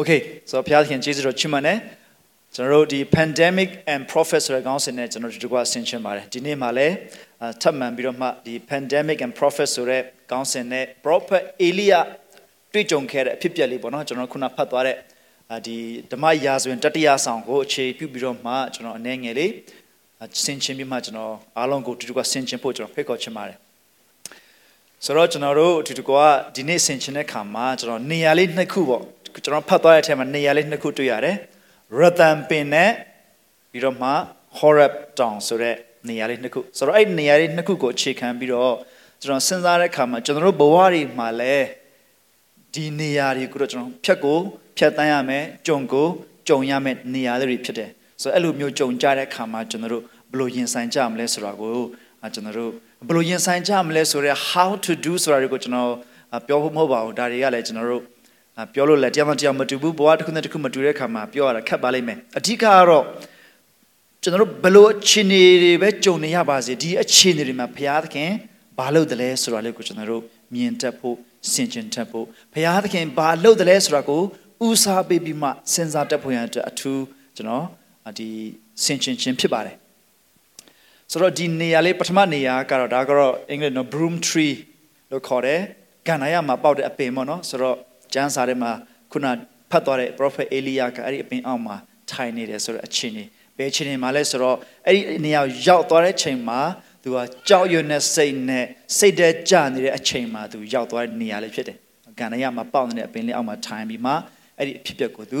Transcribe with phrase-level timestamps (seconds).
[0.00, 0.20] Okay
[0.50, 1.78] ဆိုတော့ဘုရားသခင်ကျေးဇူးတော်ချီးမွမ်းတယ်
[2.60, 6.94] ကျွန်တော်တို့ဒီ pandemic and prophet ဆိုတဲ့ခေါင်းစဉ်နဲ့ကျွန်တော်တို့ဒီကွာဆင်ခြင်ပါတယ်ဒီနေ့မှာလည်း
[7.42, 12.00] အာထပ်မံပြီးတော့မှဒီ pandemic and prophet ဆိုတဲ့ခေါင်းစဉ်နဲ့ prophet Elia
[12.72, 14.96] တွေ့ကြုံခဲ့တဲ့အဖြစ်အပျက်လေးပေါ့နော်ကျွန်တော်ခုနဖတ်သွားတဲ့
[15.52, 15.76] အာဒီ
[16.12, 19.52] ဓမ္မရာဇဝင်တတိယဆောင်ကိုအခြေပြုပြီးတော့မှကျွန်တော်အနေငယ်လေး
[20.20, 23.58] အာဆင်ခြင်ပြီးမှကျွန်တော်အားလုံးကိုဒီကွာဆင်ခြင်ဖို့ကျွန်တော်ဖိတ်ခေါ်ချင်ပါတယ်
[25.04, 26.12] ဆိုတော့ကျွန်တော်တို့အတူတူက
[26.56, 29.02] ဒီနေ့ဆင်ချင်တဲ့ခါမှာကျွန်တော်နေရာလေးနှစ်ခုပေါ့
[29.44, 31.36] ကျွန်တော်ဖတ်သွားတဲ့အထက်မှာနေရာလေးနှစ်ခုတွေ့ရတယ်
[31.96, 32.90] ရတန်ပင်နဲ့
[33.70, 34.10] ပြီးတော့မှ
[34.58, 35.76] Horeb Town ဆိုတဲ့
[36.08, 38.74] နေရာလေးနှစ်ခုဆိုတော့အဲ့ဒီနေရာလေးနှစ်ခုကိုအခြေခံပြီးတော့
[39.22, 41.66] ကျွန်တော်စဉ်းစားတဲ့ခါမှာကျွန်တော်တို့ဘဝတွေမှာလည်း
[42.74, 44.38] ဒီနေရာတွေကိုတော့ကျွန်တော်ဖြတ်ကို
[44.76, 46.08] ဖြတ်တန်းရမယ်ကြုံကို
[46.48, 47.90] ကြုံရမယ်နေရာတွေဖြစ်တယ်
[48.22, 51.80] ဆိုတော့အဲ့လိုမျိုးကြုံကြတဲ့ခါမှာကျွန်တော်တို့ဘယ်လိုရင်ဆိုင်ကြမလဲဆိုတာကို
[52.22, 52.72] အာကျွန်တော်တို့
[53.08, 55.92] ဘယ်လိုရင်ဆိုင်ကြမလဲဆိုတော့ how to do ဆိုတာတွေကိုကျွန်တော်
[56.34, 58.17] အာပြောဖို့မဟုတ်ပါဘူးဒါတွေကလည်းကျွန်တော်တို့အာ
[58.72, 63.04] ပြောလို့လည်းတရားမတရားမတူဘူးဘဝတစ်ခုနဲ့တစ်ခုမတူတဲ့ခါမှာပြောရတာခက်ပါလိမ့်မယ်အဓိကကတော့
[64.22, 68.30] ကျွန်တော်တို့ဘယ်လိုအခြေအနေတွေပဲကြုံနေရပါစေဒီအခြေအနေတွေမှာဘုရားသခင်
[68.78, 70.22] ဘာလုပ်တယ်လဲဆိုတာလေးကိုကျွန်တော်တို့
[70.54, 71.16] မြင်တတ်ဖို့
[71.52, 74.22] ဆင်ခြင်တတ်ဖို့ဘုရားသခင်ဘာလုပ်တယ်လဲဆိုတာကို
[74.66, 77.02] ဦးစားပေးပြီးမှစဉ်းစားတတ်ဖို့ရတဲ့အထူး
[77.36, 77.66] ကျွန်တော်
[78.06, 78.28] အာဒီ
[78.84, 79.76] ဆင်ခြင်ခြင်းဖြစ်ပါတယ်
[81.10, 84.54] ဆိုတော့ဒီနေရာလေးပထမနေရာကတော့ဒါကတော့အင်္ဂလိပ်နော် broom tree
[85.10, 85.60] လို့ခေါ်တယ်။
[86.06, 87.76] ကန္နာရမှာပေါက်တဲ့အပင်ပေါ့နော်။ဆိုတော့
[88.14, 88.70] ကျမ်းစာထဲမှာ
[89.12, 89.26] ခုန
[89.70, 91.76] ဖတ်သွားတဲ့ prophet Elia ကအဲ့ဒီအပင်အောက်မှာ
[92.10, 93.24] ထိုင်နေတယ်ဆိုတော့အချင်းနေ
[93.56, 94.56] ဘယ်အချင်းနေမှာလဲဆိုတော့
[94.86, 96.60] အဲ့ဒီနေရာရောက်သွားတဲ့ချိန်မှာ
[97.02, 97.16] သူက
[97.48, 98.64] ကြောက်ရွံ့တဲ့စိတ်နဲ့
[98.98, 101.76] စိတ်တဲ့ကြနေတဲ့အချိန်မှာသူရောက်သွားတဲ့နေရာလေးဖြစ်တယ်။
[102.18, 104.12] ကန္နာရမှာပေါက်နေတဲ့အပင်လေးအောက်မှာထိုင်ပြီးမှ
[104.58, 105.40] အဲ့ဒီအဖြစ်အပျက်ကိုသူ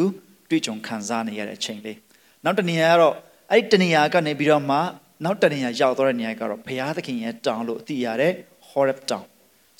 [0.50, 1.96] တွေ့ကြုံခံစားနေရတဲ့အချိန်လေး။
[2.44, 3.14] နောက်တစ်နေရာကတော့
[3.50, 4.78] အဲ့ဒီတနေရာကနေပြီးတော့မှ
[5.24, 8.32] နောက်တနေရာရောက်သွားတဲ့နေရာကတော့ဘုရားသခင်ရဲ့တောင်လို့အသိရတဲ့
[8.68, 9.26] Horeb တောင်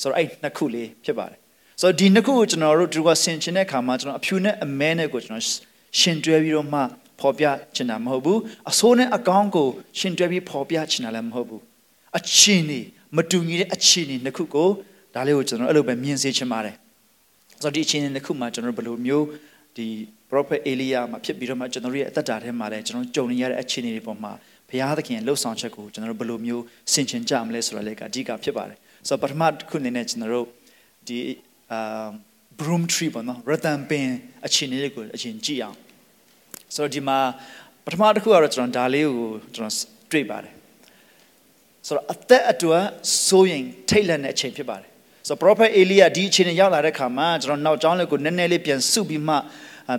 [0.01, 1.39] ဆိုတော့အဲ့နှစ်ခုလေးဖြစ်ပါတယ်
[1.81, 5.47] ဆိုတော့ဒီနှစ်ခုကိုကျွန်တော်တို့ဒီကဆင်ချင်တဲ့အခါမှာကျွန်တော်အဖြူနဲ့အမဲနဲ့ကိုကျွန်တော်
[6.01, 6.81] ရှင်တွဲပြီးတော့မှ
[7.21, 7.45] ဖော်ပြ
[7.75, 8.41] ချင်တာမဟုတ်ဘူး
[8.71, 9.69] အဆိုးနဲ့အကောင်းကို
[9.99, 11.63] ရှင်တွဲပြီးဖော်ပြချင်တာလည်းမဟုတ်ဘူး
[12.19, 12.81] အချင်းနေ
[13.17, 14.69] မတူညီတဲ့အချင်းနေနှစ်ခုကို
[15.15, 16.77] ဒါလေးကိုကျွန်တော်အဲ့လိုပဲမြင်စေချင်ပါတယ်
[17.63, 19.27] ဆိုတော့ဒီအချင်းနေနှစ်ခုမှာကျွန်တော်ဘယ်လိုမျိုး
[19.77, 19.87] ဒီ
[20.31, 24.33] prophet Elia မှာဖြစ်ပြီးတော့မှကျွန်တော်ရဲ့အသက်တာထဲမှာလည်းကျွန်တော်ကြုံနေရတဲ့အခြေအနေတွေပေါ်မှာ
[24.69, 28.79] ဘုရားသခင်ရဲ့လှုပ်ဆောင်ချက်ကိုကျွန်တော်တို့ဘယ်လိုမျိုးဆင်ခြင်ကြမလဲဆိုတာလည်းအဓိကဖြစ်ပါတယ်
[29.09, 30.47] ဆိုတော့ပထမတစ်ခုအနေနဲ့ကျွန်တော်တို့
[31.09, 31.19] ဒီ
[31.73, 32.09] အာ
[32.59, 34.07] broom tree ပေါ့နော်ရတန်ပင်
[34.47, 35.77] အခြေအနေလေးကိုအရင်ကြည့်အောင်
[36.75, 37.19] ဆိုတော့ဒီမှာ
[37.85, 39.75] ပထမတစ်ခုကတော့ကျွန်တော်ဒါလေးကိုကျွန်တော်
[40.13, 40.55] တွေ့ပါတယ်
[41.87, 42.85] ဆိုတော့အသက်အတွက်
[43.27, 44.89] စိုးရင်ထိတ်လန့်တဲ့အချိန်ဖြစ်ပါတယ်
[45.29, 49.37] ဆိုတော့ prophet Elia ဒီအချိန်ရောက်လာတဲ့ခါမှာကျွန်တော်နောက်ကျောင်းလေးကိုနည်းနည်းလေးပြန်စုပြီးမှ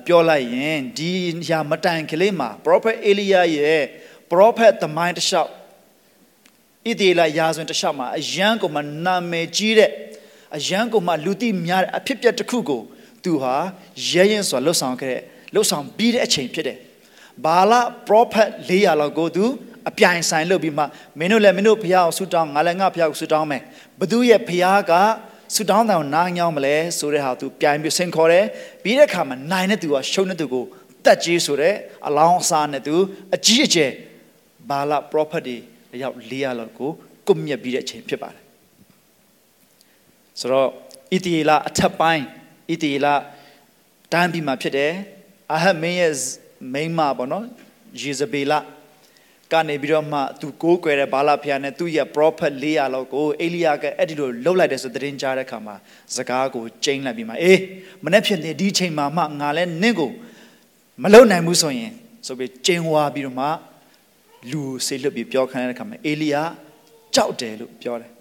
[0.07, 1.11] ပြောလိုက်ရင်ဒီ
[1.49, 3.83] ရာမတိုင်ကလေးမှာ prophet Elia ရဲ့
[4.31, 5.49] prophet သမိုင်းတစ်လျှောက်
[6.87, 9.91] ဣသေလရာဇဝင်တစ်လျှောက်မှာအယံကိုမှနာမည်ကြီးတဲ့
[10.55, 12.81] အယံကိုမှလူသိများတဲ့အဖြစ်အပျက်တစ်ခုကို
[13.23, 13.55] သူဟာ
[14.09, 15.21] ရဲရင်စွာလှုပ်ဆောင်ခဲ့တဲ့
[15.53, 16.77] လှုပ်ဆောင်ပြီးတဲ့အချိန်ဖြစ်တယ်။
[17.45, 17.73] ဘာလ
[18.07, 19.45] prophet 400လောက်ကိုသူ
[19.89, 20.83] အပြိုင်ဆိုင်လုပ်ပြီးမှ
[21.19, 23.63] မင်းတို့လည်းမင်းတို့ဖះကိုဆူတောင်းငါလည်းငါဖះကိုဆူတောင်းမယ်။
[23.99, 24.91] ဘသူရဲ့ဖះက
[25.55, 28.45] ဆူတောင်းတယ်နားညောင်းမလဲဆိုတဲ့ဟာသူပြိုင်ပြီးဆင်ခေါ်တယ်။
[28.83, 30.65] ပြီးတဲ့အခါမှာနိုင်တဲ့သူကရှုံးတဲ့သူကို
[31.05, 31.75] တက်ကြီးဆိုတဲ့
[32.07, 32.95] အလောင်းအစားနဲ့သူ
[33.35, 33.91] အကြီးအကျယ်
[34.69, 35.57] ဘာလ prophet တွေ
[36.03, 36.91] ရောက်400လောက်ကို
[37.27, 38.48] ကွပ်မြက်ပြီးတဲ့အချိန်ဖြစ်ပါတယ်
[40.39, 40.69] ဆိုတော့
[41.15, 42.25] ဣတိလအထက်ပိုင်း
[42.71, 43.07] ဣတိလ
[44.11, 44.93] တန်းပြီးမှဖြစ်တယ်
[45.53, 46.13] အာဟမင်းရဲ့
[46.73, 47.45] မိန်းမပေါ့နော်
[48.01, 48.53] ယေဇဗေလ
[49.51, 55.75] ကနေပြီးတော့မှသူကိုးကွယ်တဲ့ဘာလဖျားနဲ့သူ့ရဲ့ prophet 400လောက်ကိုအေလိယကအဲ့ဒီလိုလှုပ်လိုက်တယ်ဆိုသတင်းကြားတဲ့အခါမှာ
[56.15, 57.59] စကားကိုကျိန်းလိုက်ပြီးမှအေး
[58.03, 60.11] မနေ့ဖြစ်နေဒီချိန်မှာမှငါလဲနင့်ကို
[61.03, 61.91] မလုံနိုင်ဘူးဆိုရင်
[62.27, 63.47] ဆိုပြီးကျင်းဝါပြီးတော့မှ
[64.51, 66.37] လူဆေလွတ်ပြီးပြောခိုင်းတဲ့အခါမှာအေလိယ
[67.15, 68.11] ကြောက်တယ်လို့ပြောတယ်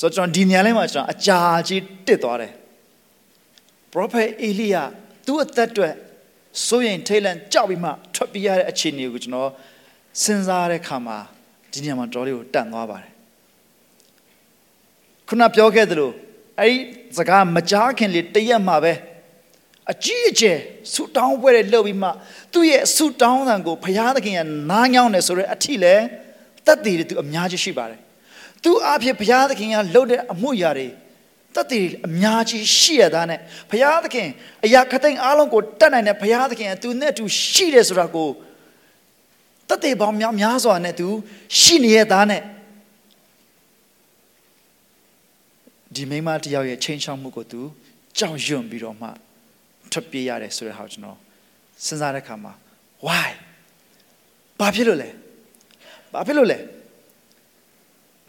[0.00, 2.52] ဆိုတော့ကျွန်တော်ဒီညနေမှာကျွန်တော်အကြာကြီးတစ်သွားတယ်
[3.92, 4.76] prophet အေလိယ
[5.26, 5.94] သူ့အသက်အတွက်
[6.66, 9.50] စိုးရင်ထိတ်လန့်ကြောက်ပြီးမှထွက်ပြေးရတဲ့အခြေအနေကိုကျွန်တော်
[10.22, 11.18] စဉ်းစားတဲ့အခါမှာ
[11.72, 13.12] ဒီညမှာတော်လေးကိုတန့်သွားပါတယ်
[15.28, 16.10] ခုနပြောခဲ့သလို
[16.60, 16.76] အဲ့ဒီ
[17.18, 18.92] စကားမကြားခင်လေတရက်မှာပဲ
[19.92, 20.58] အကြီးအကျယ်
[20.92, 22.08] ဆူတောင်းပွဲတွေလုပ်ပြီးမှ
[22.52, 24.40] သူ့ရဲ့ဆူတောင်းတန်ကိုဘုရားသခင်က
[24.70, 25.94] နားညောင်းတယ်ဆိုတဲ့အထီလဲ
[26.66, 28.00] တက်တည်တယ်သူအများကြီးရှိပါတယ်
[28.62, 30.88] သူအဖြစ်ဘုရားသခင်ကလှုပ်တဲ့အမှုရာတွေ
[31.54, 34.28] တက်တည်အများကြီးရှိရတာနဲ့ဘုရားသခင်
[34.64, 38.30] အရာခသိန်းအားလုံးကိုတတ်နိုင်တဲ့ဘုရားသခင်ကသူနဲ့အတူရှိတယ်ဆိုတာကို
[39.68, 41.08] တသက်ပေါင်းများများစွာနဲ့ तू
[41.60, 42.42] ရှိနေရသားနဲ့
[45.94, 47.60] ဒီမိန်းမတစ်ယောက်ရဲ့ချိန်ချောက်မှုကို तू
[48.18, 49.08] ကြောက်ရွံ့ပြီးတော့မှ
[49.92, 51.18] ထွက်ပြေးရတယ်ဆိုတဲ့ဟာကိုကျွန်တော်
[51.84, 52.52] စဉ်းစားတဲ့အခါမှာ
[53.06, 53.30] why
[54.60, 55.08] ဘာဖြစ်လို့လဲ
[56.12, 56.58] ဘာဖြစ်လို့လဲ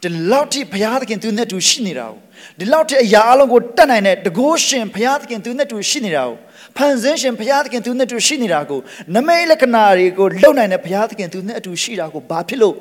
[0.03, 2.19] ဒီလောက်ထိဘုရားသခင်သူနဲ့တူရှိနေတာကို
[2.59, 6.37] ဒီလောက်ထိအရာအလုံးကိုတတ်နိုင်တဲ့တကိုးရှင်ဘုရားသခင်သူနဲ့တူရှိနေတာကို
[6.77, 8.79] ဖန်ဆင်းရှင်ဘုရားသခင်သူနဲ့တူရှိနေတာကို
[9.15, 12.75] နမိတ်လက္ခဏာတွေကိုလုံနိုင်တဲ့ဘုရားသခင်သူနဲ့အတူရှိတာကိုဘာဖြစ်လို့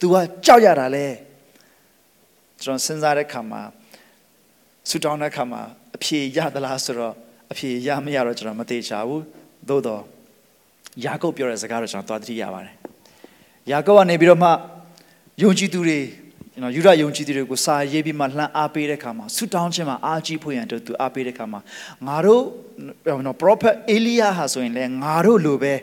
[0.00, 0.14] तू က
[0.46, 1.06] ကြောက်ရတာလဲ
[2.62, 3.62] ကျွန်တော်စဉ်းစားတဲ့အခါမှာ
[4.88, 5.62] ဆူတောင်းတဲ့အခါမှာ
[5.96, 7.14] အဖြေရသလားဆိုတော့
[7.52, 9.24] အဖြေရမရတော့ကျွန်တော်မသိချဘူး
[9.68, 10.02] သို့တော့
[11.04, 12.74] ယာကုပ်ပြောတဲ့စကားတော့ကျွန်တော်သွားသတိရပါတယ်
[13.70, 14.50] ယာကုပ်ကနေပြီးတော့မှ
[15.42, 15.98] ယုံကြည်သူတွေ
[16.58, 21.60] ကျွန်တော်ယူရယုံကြည်သူတွေကိုစာရေးပြီးမှလှမ်းအားပေးတဲ့အခါမှာဆူတောင်းခြင်းမှာအားကြီးဖို့ရန်တို့သူအားပေးတဲ့အခါမှာ
[22.06, 22.42] ငါတို့
[23.26, 25.74] နော် prophet Elia ဟာဆိုရင်လည်းငါတို့လိုပဲ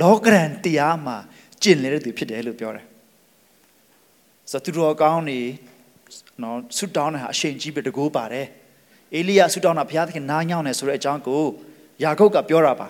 [0.00, 1.16] လောကရန်တရားမှာ
[1.62, 2.84] ကျင့်နေတဲ့သူဖြစ်တယ်လို့ပြောတယ်
[4.50, 5.40] ဆိုတော့သူတော်ကောင်းနေ
[6.42, 8.46] နော်ဆူတောင်းတဲ့ဟာအရှိန်ကြီးပဲတကိုးပါတယ်
[9.14, 11.42] အေလိယဆူတောင်းတာဘုရားသခင်နားညောင်းတယ်ဆိုတဲ့အကြောင်းကို
[12.02, 12.88] ယာကုပ်ကပြောတာပါ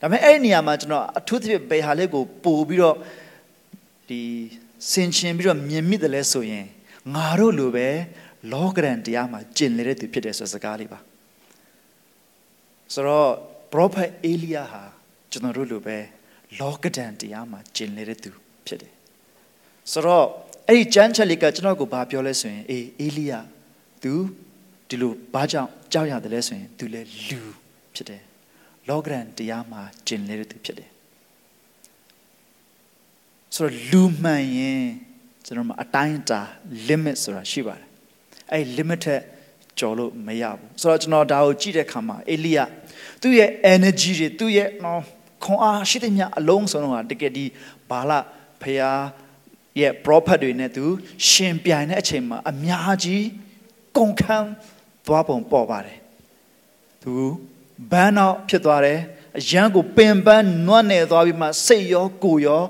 [0.00, 2.96] ဒါပေမဲ့အဲ့ဒီနေရာမှာကျွန်တော်အထူးသဖြင့်ဘေဟာလေးကိုပို့ပြီးတော့
[4.08, 4.20] ဒီ
[4.90, 6.66] ဆင်ခြင်ပြီးတော့မြင်မိတယ်လဲဆိုရင်
[7.14, 7.88] ငါတို့လိုပဲ
[8.52, 10.98] လောကရန်တရားမှာကျင့်နေတဲ့သူဖြစ်တယ်ဆိုတဲ့စကားလေးပါ
[12.92, 13.30] ဆိုတော့
[13.72, 14.82] prophet Elia ဟာ
[15.30, 15.98] ကျွန်တော်တို့လိုပဲ
[16.60, 18.30] လောကဒန်တရားမှာကျင့်နေတဲ့သူ
[18.66, 18.92] ဖြစ်တယ်
[19.92, 20.26] ဆိုတော့
[20.68, 23.32] အဲ့ဒီကျမ်းချက်လေးကကျွန်တော်ကိုဘာပြောလဲဆိုရင်အေးအေလိယ
[24.02, 24.12] तू
[24.88, 27.40] ဒီလိုဘာကြောင့်ကြောက်ရတယ်လဲဆိုရင် तू လည်းလူ
[27.94, 28.22] ဖြစ်တယ်
[28.88, 30.91] လောကရန်တရားမှာကျင့်နေတဲ့သူဖြစ်တယ်
[33.54, 34.84] ဆိုတော့လူမှန်ရင်
[35.44, 36.40] ကျွန်တော်မှာအတိုင်းအတာ
[36.88, 37.86] limit ဆိုတာရှိပါတယ်
[38.52, 39.22] အဲ့ limit ထက်
[39.78, 42.58] ကျော်လို့မရဘူးဆိုတော့ကျွန်တော်ဒါကိုကြည့်တဲ့အခါမှာအေလိယ
[43.22, 45.00] သူ့ရဲ့ energy တွေသူ့ရဲ့နော်
[45.44, 47.44] ခွန်အားရှိတဲ့မြအလုံးစုံတော့တကယ်ဒီ
[47.90, 48.12] ဘာလ
[48.62, 49.02] ဖျား
[49.80, 50.84] ရဲ့ prophet တွေနဲ့သူ
[51.28, 53.24] ရှင်ပြိုင်တဲ့အချိန်မှာအများကြီး
[53.96, 54.48] ကုန်ခန်း
[55.06, 55.98] သွားပုံပေါ်ပါတယ်
[57.02, 57.12] သူ
[57.90, 59.00] ဘန်းတော့ဖြစ်သွားတယ်
[59.38, 62.62] အရန်ကိုပင်ပန်းနွတ်နေသွားပြီးမှစိတ်ရောကိုယ်ရော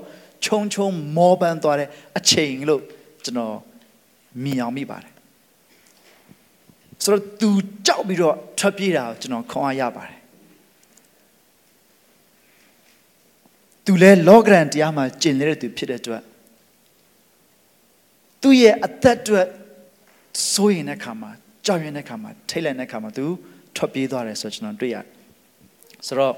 [0.45, 0.87] ခြုံခြုံ
[1.17, 2.81] မောပန်းသွားတဲ့အချိန်လို့
[3.23, 3.55] ကျွန်တော်
[4.43, 5.13] မြင်အောင်မိပါတယ်
[7.03, 7.49] ဆိုတော့သူ
[7.87, 10.19] ကြောက်ပြီးတော့ထွက်ပြေးတာကိုကျွန်တော်ခွန်အားရပါတယ်
[13.85, 16.23] သူလဲလောကရန်တရားမှာကျင့်နေတဲ့သူဖြစ်တဲ့အတွက်
[18.41, 19.47] သူ့ရဲ့အသက်အတွက်
[20.51, 21.31] စိုးရင်တဲ့ခါမှာ
[21.65, 23.25] ကြောက်ရွံ့တဲ့ခါမှာထိတ်လန့်တဲ့ခါမှာသူ
[23.75, 25.05] ထွက်ပြေးသွားတယ်ဆိုတော့ကျွန်တော်တွေ့ရတယ်
[26.07, 26.33] ဆိုတော့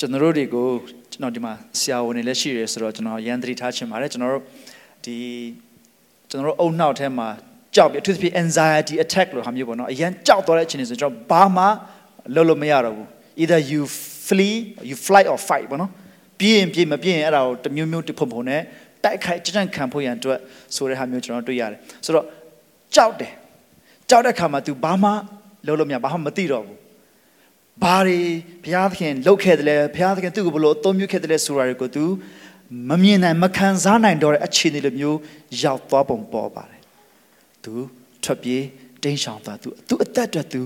[0.00, 0.66] ကျွန်တော်တို့တွေကို
[1.12, 4.42] ကျွန်တော်ဒီမှာဆရာဝန်တွေလည်းရှိတယ်ဆိုတော့ကျွန်တော်ရန်သတိထားချင်ပါတယ်ကျွန်တော်တို့
[5.04, 5.16] ဒီ
[6.30, 7.28] ကျွန်တော်တို့အုံနှောက်ထဲမှာ
[7.74, 11.64] ကြောက်ပြီးအထူးသဖြင့် anxiety attack လို့ဟာမျိုးပေါ့နော်အရန်ကြောက်သွားတဲ့အချိန်တွေဆိုကျွန်တော်ဘာမှ
[12.34, 13.06] လုပ်လို့မရတော့ဘူး
[13.42, 13.82] either you
[14.28, 14.56] flee
[14.90, 15.90] you flight or fight ပေါ့နော်
[16.38, 18.60] ပြေးရင်ပြေးမပြေးရင်အဲ့ဒါကိုတမျိုးမျိုးတဖုံဖုံနဲ့
[19.04, 20.38] တိုက်ခိုက်ကြံ့ခံဖို့ရန်အတွက်
[20.76, 22.26] ဆိုတဲ့ဟာမျိုးကျွန်တော်တွေ့ရတယ်ဆိုတော့
[22.94, 23.32] ကြောက်တယ်
[24.10, 25.10] ကြောက်တဲ့ခါမှာ तू ဘာမှ
[25.66, 26.78] လုပ်လို့မရဘာမှမသိတော့ဘူး
[27.82, 28.20] ဘာတွေ
[28.64, 32.04] ဘုရားသခင်လှုပ်ခဲ့တယ်လဲဘုရားသခင်သူ့ကိုဘလို့အသုံးပြုခဲ့တယ်လဲဆိုတာတွေကိုသူ
[32.90, 35.18] မမြင်နိုင်မခံစားနိုင်တော့တဲ့အခြေအနေလိုမျိုး
[35.62, 36.80] ရောက်သွားပုံပေါ်ပါတယ်။
[37.64, 37.72] သူ
[38.24, 38.64] ထွက်ပြေး
[39.02, 40.60] တိမ်ရှောင်သွားသူသူအသက်အတွက်သူ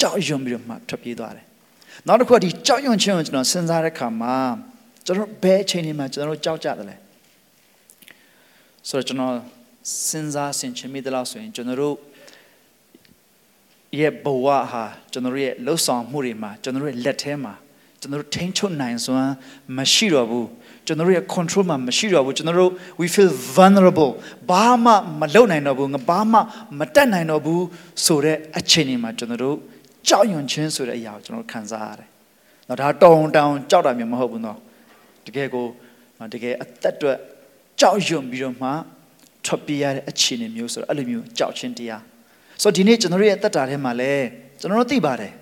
[0.00, 1.44] ကြောက်ရွံ့ပြီးတော့မှထွက်ပြေးသွားတယ်။
[2.06, 4.36] နောက်တစ်ခုကဒီကြောက်ရွံ့ခြင်းကိုကျွန်တော်စဉ်းစားတဲ့အခါမှာ
[5.06, 6.96] ကျွန်တော်ဘယ်အချိန်တွေမှာကျွန်တော်တို့ကြောက်ကြတယ်လဲ။
[8.88, 9.34] ဆိုတော့ကျွန်တော်
[10.08, 11.96] စဉ်းစားဆင်ခြင်မိသလားဆိုရင်ကျွန်တော်တို့
[14.00, 17.54] ရဲ့ဘဝဟာကျွန်တော်တို့ရဲ့လှုပ်ဆောင်မှုတွေမှာကျွန်တော်တို့ရဲ့လက်ထဲမှာ
[18.00, 19.32] ကျွန်တော်တို့ထိန်းချုပ်နိုင်စွမ်း
[19.78, 20.48] မရှိတော့ဘူး
[20.86, 22.70] ကျွန်တော်တို့ရဲ့ control မှာမရှိတော့ဘူးကျွန်တော်တို့
[23.00, 24.12] we feel vulnerable
[24.50, 26.38] ဘာမှမလုပ်နိုင်တော့ဘူးငါဘာမှ
[26.78, 27.64] မတက်နိုင်တော့ဘူး
[28.04, 29.56] ဆိုတဲ့အခြေအနေမှာကျွန်တော်တို့
[30.08, 32.08] ကြောက်ရွံ့ခြင်းဆိုတဲ့အရာကိုကျွန်တော်ခံစားရတယ်။
[32.68, 34.58] နော်ဒါတောင်းတောင်းကြောက်တာမျိုးမဟုတ်ဘူးနော်။
[35.26, 35.66] တကယ်ကို
[36.34, 37.18] တကယ်အသက်အတွက်
[37.80, 38.68] ကြောက်ရွံ့ပြီးတော့မှ
[39.46, 42.02] ထွက်ပြေးရတဲ့အခြေအနေမျိုးဆိုတော့အဲ့လိုမျိုးကြောက်ခြင်းတရား
[42.62, 44.26] ဆိုတော့ဒီနေ့ကျွန်တော်တို့ရဲ့တက်တာထဲမှာလည်း
[44.60, 45.32] ကျွန်တော်တို့သိပါတယ်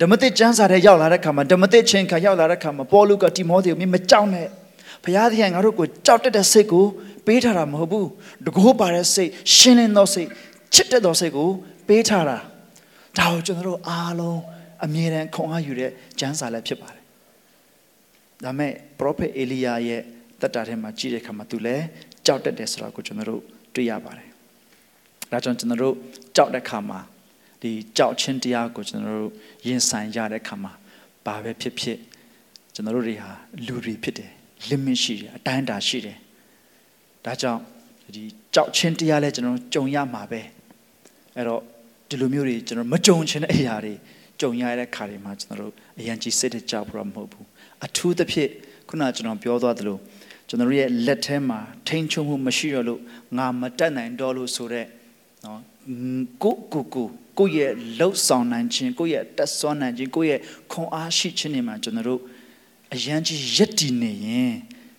[0.00, 4.46] ဓမ္မသစ်ကျမ်းစာထဲရောက်လာတဲ့ခါမှာဓမ္မသစ်ချင်းခါရောက်လာတဲ့ခါမှာပေါလုကတိမောသေကိုမင်းမကြောက်နဲ့
[5.04, 6.84] ဘုရားသခင်ငါတို့ကိုကြောက်တတ်တဲ့စိတ်ကို
[7.26, 8.08] ပေးထားတာမဟုတ်ဘူး
[8.46, 10.28] တကိုးပါတဲ့စိတ်ရှင်းလင်းသောစိတ်
[10.74, 11.48] ချစ်တတ်သောစိတ်ကို
[11.88, 12.38] ပေးထားတာ
[13.18, 14.40] ဒါကိုကျွန်တော်တို့အားလုံး
[14.84, 17.02] အမြဲတမ်းခွန်အားယူတဲ့ကျမ်းစာလည်းဖြစ်ပါတယ်
[18.44, 20.02] ဒါမဲ့ prophet Elia ရဲ့
[20.40, 21.84] တက်တာထဲမှာကြည့်တဲ့အခါမှာသူလည်း
[22.26, 23.42] ကြောက်တတ်တယ်ဆိုတာကိုကျွန်တော်တို့
[23.74, 24.28] တွေ့ရပါတယ်
[25.32, 25.94] ဒါကြောင့်ကျွန်တော်တို့
[26.36, 27.00] ကြောက်တဲ့ခါမှာ
[27.62, 29.32] ဒီကြောက်ခြင်းတရားကိုကျွန်တော်တို့
[29.66, 30.72] ရင်ဆိုင်ရတဲ့ခါမှာ
[31.26, 31.98] ဘာပဲဖြစ်ဖြစ်
[32.74, 33.30] ကျွန်တော်တို့တွေဟာ
[33.66, 34.30] လူတွေဖြစ်တယ်
[34.68, 36.18] limit ရှိတယ်အတိုင်းအတာရှိတယ်
[37.24, 37.60] ဒါကြောင့်
[38.14, 38.22] ဒီ
[38.54, 40.40] ကြောက်ခြင်းတရားလဲကျွန်တော်ကြုံရမှာပဲ
[41.36, 41.60] အဲ့တော့
[42.08, 43.94] ဒီလိုမျိုးတွေကျွန်တော်မကြုံချင်တဲ့အရာတွေ
[44.40, 47.46] ကြုံရတဲ့ခါတွေမှာကျွန်တော်တို့အရန်ကြီးစိတ်တကြောက်ဖို့မဟုတ်ဘူး
[47.84, 48.50] အထူးသဖြင့်
[48.88, 49.98] ခုနကျွန်တော်ပြောသွားသလို
[50.48, 53.00] ကျွန်တော်တို့ရဲ့လက်ထဲမှာထိန်းချုပ်မှုမရှိတော့လို့
[53.38, 54.88] ငါမတက်နိုင်တော့လို့ဆိုတော့
[55.44, 55.60] နော်
[56.42, 57.06] ကိုကိုကို
[57.38, 60.40] ကိုယ့်ရဲ့လှုပ်ဆောင်နိုင်ခြင်းကိုယ့်ရဲ့တက်ဆွမ်းနိုင်ခြင်းကိုယ့်ရဲ့
[60.72, 62.20] ခွန်အားရှိခြင်းတွေမှာကျွန်တော်တို့
[62.94, 64.52] အရန်ကြီးရက်တည်နေရင်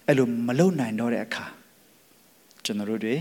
[0.08, 1.46] အဲ့လိုမလုံနိုင်တော့တဲ့အခါ
[2.66, 3.16] ကျွန်တော်တို့တွေ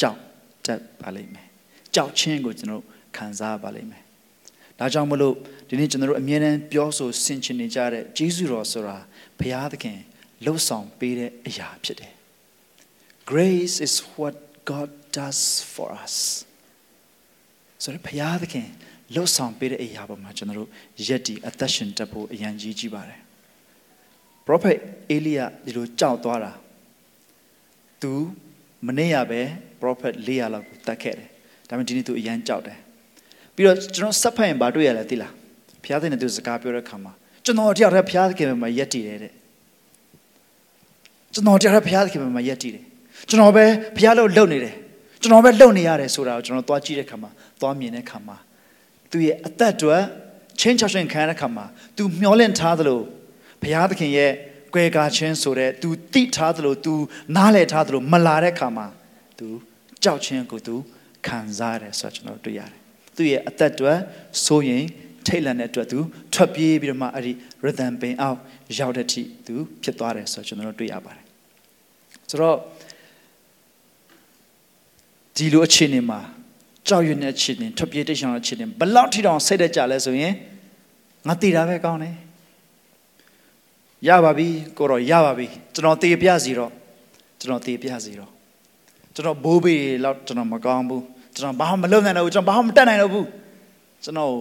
[0.00, 0.18] ကြောက်
[0.66, 1.48] တတ်ပါလိမ့်မယ်
[1.94, 2.84] ကြောက်ခြင်းကိုကျွန်တော်
[3.16, 4.02] ခံစားပါလိမ့်မယ်
[4.78, 5.34] ဒါကြောင့်မလို့
[5.68, 8.96] ဒီနေ့ကျွန်တော်တို့အမြဲတမ်းပြောဆိုဆင်ခြင်နေကြတဲ့ဂျေဇုတော်ဆိုတာ
[9.38, 9.98] ဘုရားသခင်
[10.44, 12.12] လှုပ်ဆောင်ပေးတဲ့အရာဖြစ်တယ်
[13.30, 14.34] Grace is what
[14.70, 15.40] God does
[15.74, 16.45] for us
[17.82, 18.68] ဆိုတော့ဘုရားသခင်
[19.14, 20.70] လှုပ်ဆောင်ပေးတဲ့အရာပေါ်မှာကျွန်တော်တို့
[21.06, 23.20] ယက်တီအသက်ရှင်တတ်ဖို့အရန်ကြီးကြီးပါတယ်
[24.46, 24.78] Prophet
[25.10, 26.52] အေလိယဒီလိုကြောက်သွားတာ
[28.02, 28.12] သူ
[28.86, 29.40] မနေ့ရပဲ
[29.80, 31.28] Prophet 400လောက်ကိုတတ်ခဲ့တယ်
[31.68, 32.78] ဒါပေမဲ့ဒီနေ့သူအရန်ကြောက်တယ်
[33.54, 35.32] ပြီးတော့ကျွန်တော်စက်ဖတ်ရင်ဘာတွေ့ရလဲသိလား
[35.82, 37.12] ဘုရားသခင်နဲ့သူစကားပြောတဲ့အခါမှာ
[37.44, 39.32] ကျွန်တော်တယောက်တည်းဘုရားသခင်မှာယက်တည်တယ်တဲ့
[41.34, 42.84] ကျွန်တော်တယောက်တည်းဘုရားသခင်မှာယက်တည်တယ်
[43.28, 43.64] ကျွန်တော်ပဲ
[43.96, 44.74] ဘုရားလို့လုပ်နေတယ်
[45.21, 47.29] ကျွန်တော်ပဲလုပ်နေရတယ်ဆိုတာကိုကျွန်တော်သွားကြည့်တဲ့အခါမှာ
[47.61, 48.37] သွားမြင်တဲ့အခါမှာ
[49.11, 49.97] သူရဲ့အသက်တွေ
[50.59, 51.65] ချင်းချောက်ချင်းခံရတဲ့အခါမှာ
[51.97, 52.99] သူမျောလင့်ထားသလို
[53.61, 54.31] ဘုရားသခင်ရဲ့
[54.73, 56.93] ကွယ်ကာခြင်းဆိုတဲ့ तू တိထားသလို तू
[57.35, 58.87] နားလည်ထားသလိုမလာတဲ့အခါမှာ
[59.39, 59.47] तू
[60.03, 60.75] ကြောက်ခြင်းကို तू
[61.27, 62.79] ခံစားရတယ်ဆိုတော့ကျွန်တော်တွေ့ရတယ်
[63.15, 63.93] သူ့ရဲ့အသက်တွေ
[64.45, 64.83] ဆိုရင်
[65.27, 65.99] ထိတ်လန့်တဲ့အတွက် तू
[66.33, 67.33] ထွက်ပြေးပြီးတော့မှအဲ့ဒီ
[67.65, 68.37] rhythm ပင်အောင်
[68.79, 71.25] ရောက်တဲ့ထိ तू ဖြစ်သွားတယ်ဆိုတော့ကျွန်တော်တွေ့ရပါတယ်
[72.29, 72.57] ဆိုတော့
[75.36, 76.20] ဒီလိုအခြေအနေမှာ
[76.88, 80.34] ကြောက်ရွံ့တဲ့အခြေအနေထွက်ပြေးတိတ်ဆောင်တဲ့အခြေအနေဘယ်လောက်ထိတောင်စိတ်သက်ကြလဲဆိုရင်
[81.26, 82.14] ငါတည်တာပဲကောင်းတယ်
[84.08, 86.72] ရပါပြီကိုတော့ရပါပြီကျွန်တော်တည်ပြစီတော့
[87.40, 88.30] ကျွန်တော်တည်ပြစီတော့
[89.14, 91.02] ကျွန်တော်ဘိုးဘေးလောက်ကျွန်တော်မကောင်းဘူး
[91.34, 93.26] ကျွန်တော်ဘာမှမလုပ်နိုင်တော့ဘူးကျွန်တော်ဘာမှမတတ်နိုင်တော့ဘူး
[94.04, 94.34] ကျွန်တော်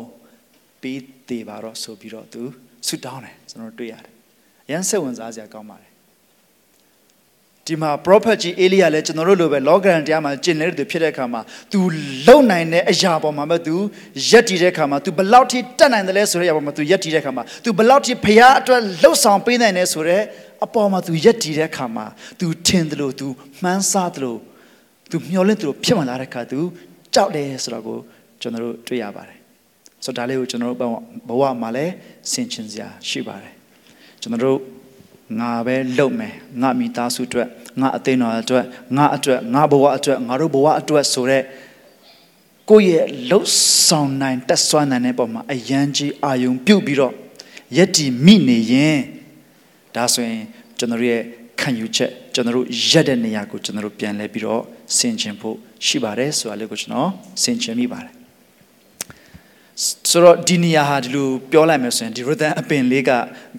[0.82, 2.42] ပြီးတည်ပါတော့ဆိုပြီးတော့သူ
[2.88, 4.14] ဆွတောင်းတယ်ကျွန်တော်တွေ့ရတယ်
[4.72, 5.95] ရမ်းစိတ်ဝင်စားစရာကောင်းပါတယ်
[7.67, 11.41] ဒီမှာ prophet ကြီးအေလိယလည်းကျွန်တော်တို့လိုပဲလောကရန်တရားမှာကျင့်နေတဲ့သူဖြစ်တဲ့အခါမှာ
[11.73, 11.79] तू
[12.29, 13.75] လုံနိုင်တဲ့အရာပေါ်မှာပဲ तू
[14.31, 20.23] ရက်တည်တဲ့အခါမှာ तू ဘလောက်ထိတတ်နိုင်တယ်လဲဆိုတဲ့အရာပေါ်မှာ तू ရက်တည်တဲ့အခါမှာ तू ဘလောက်ထိဖရားအတွက်လှုပ်ဆောင်ပေးနိုင်တယ်ဆိုတဲ့
[20.65, 22.07] အပေါ်မှာ तू ရက်တည်တဲ့အခါမှာ
[22.41, 23.27] तू ထင်တယ်လို့ तू
[23.63, 24.39] မှန်းဆတယ်လို့
[25.11, 26.59] तू မျောလင့်တယ်လို့ဖြစ်မှန်လာတဲ့အခါ तू
[27.15, 27.99] ကြောက်တယ်ဆိုတော့ကို
[28.41, 29.39] ကျွန်တော်တို့တွေ့ရပါတယ်
[30.05, 30.79] ဆိုတော့ဒါလေးကိုကျွန်တော်တို့
[31.29, 31.93] ဘဝမှာလည်း
[32.33, 33.53] ဆင်ခြင်စရာရှိပါတယ်
[34.23, 34.59] ကျွန်တော်တို့
[35.40, 37.48] ငါပဲလုပ်မယ်ငါမိသားစုအတွက်
[37.82, 38.66] ငါအသိတော်အတွက်
[38.98, 41.44] ငါအတွက်ငါဘဝအတွက်ငါတို့ဘဝအတွက်ဆိုတဲ့
[42.70, 43.50] ကိုယ့်ရဲ့လှုပ်
[43.88, 47.14] ဆောင်နိုင်တက်ဆွမ်းနိုင်တဲ့ပုံမှာအယံကြီးအာယုံပြုတ်ပြီးတော့
[47.78, 49.00] ယက်တီမိနေရင်
[49.96, 50.44] ဒါဆိုရင်
[50.78, 51.22] ကျွန်တော်ရဲ့
[51.62, 52.56] ခံယူချက်ကျွန်တော်
[52.90, 54.62] ရက်တဲ့နေရာကိုကျွန်တော်ပြန်လဲပြီးတော့
[54.98, 55.56] ဆင်ခြင်ဖို့
[55.86, 57.10] ရှိပါတယ်ဆိုတာလေးကိုကျွန်တော်
[57.44, 58.25] ဆင်ခြင်မိပါတယ်
[60.12, 63.12] ဆိုတော့ဒီနေရာဟာဒီလိုပြောလိုက်မယ်ဆိုရင်ဒီ rhythm အပင်လေးက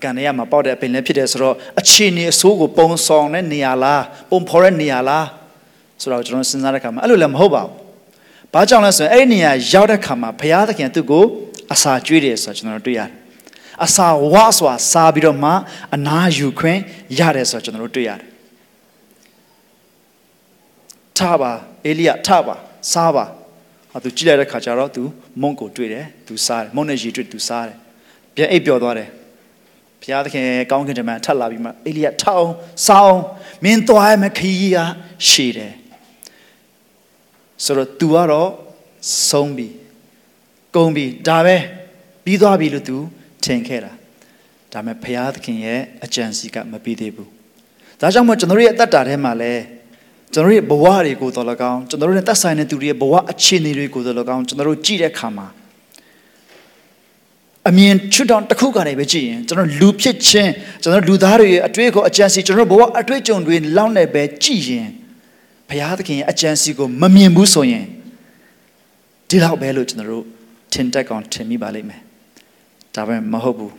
[0.02, 5.26] ကန်ရမှာပေါက်တဲ့အပင်လေးဖြစ်တယ်ဆိုတော့အခြေအနေအဆိုးကိုပုံဆောင်တဲ့နေရာလားပုံဖော်တဲ့နေရာလား
[6.00, 7.70] ဆိုတော့ကျွန်တော်စဉ်းစားတဲ့အခါမှာအဲ့လိုလည်းမဟုတ်ပါဘူး။
[8.52, 11.24] ဘာကြောင့်လဲဆိုရင်အဲ့ဒီနေရာရောက်တဲ့အခါမှာဘုရားသခင်သူ့ကို
[11.74, 13.10] အစာကျွေးတယ်ဆိုတော့ကျွန်တော်တွေ့ရတယ်။
[13.84, 15.50] အစာဝါစွာစားပြီးတော့မှ
[15.94, 16.80] အနာယူခွင့်
[17.18, 18.26] ရတယ်ဆိုတော့ကျွန်တော်တွေ့ရတယ်။
[21.18, 21.52] ထားပါ
[21.86, 22.54] အေလိယထားပါ
[22.92, 23.30] စားပါဟာ
[24.04, 25.02] သူကြည့်လိုက်တဲ့ခါကျတော့သူ
[25.42, 27.76] မုံကိုတွေ့တယ်သူစားတယ်မုံနဲ့ရေတွေ့သူစားတယ်
[28.34, 29.08] ပြန်အိပ်ပျော်သွားတယ်
[30.02, 32.52] ဘုရားသခင်ကောင်းကင်တမန်ထပ်လာပြီးမှအေလိယထောင်း
[32.86, 33.20] စောင်း
[33.64, 34.78] မင်းသွားရမယ်ခရီးက
[35.28, 35.74] ရှည်တယ်
[37.64, 38.50] ဆိုတော့ तू ကတော့
[39.28, 39.68] ဆုံးပြီ
[40.76, 41.56] ကုန်ပြီဒါပဲ
[42.24, 42.96] ပြီးသွားပြီလို့ तू
[43.44, 43.92] ထင်ခဲ့တာ
[44.72, 47.30] ဒါပေမဲ့ဘုရားသခင်ရဲ့အကြံစီကမပြီးသေးဘူး
[48.00, 49.62] ဒါကြောင့်မို့ကျွန်တော်ရဲ့အသက်တာထဲမှာလည်း
[50.34, 55.46] ကျွန်တော်ရဲ့ဘဝတွေကိုတော်လကောင်းကျွန်တော်တို့နဲ့သက်ဆိုင်တဲ့သူတွေရဲ့ဘဝအခြေအနေတွေကိုတော်လကောင်းကျွန်တော်တို့ကြည့်တဲ့အခါမှာ
[57.68, 60.52] အမြင်ချွတ်တောင်တစ်ခုကနေပဲကြည့်ရင်ကျွန်တော်လူဖြစ်ချင်း
[60.82, 64.88] ကျွန်တော်လူသားတွေရဲ့အတွေ့အခေါ်အကြံစီကျွန်တော်ဘဝအတွေ့အကြုံတွေလောက်နေပဲကြည့်ရင်
[65.68, 67.84] ဘုရားသခင်ရဲ့အကြံစီကိုမမြင်ဘူးဆိုရင်
[69.28, 70.24] ဒီလောက်ပဲလို့ကျွန်တော်တို့
[70.72, 72.00] ထင်တတ်ကောင်ထင်မိပါလိမ့်မယ်
[72.94, 73.72] ဒါပေမဲ့မဟုတ်ဘူး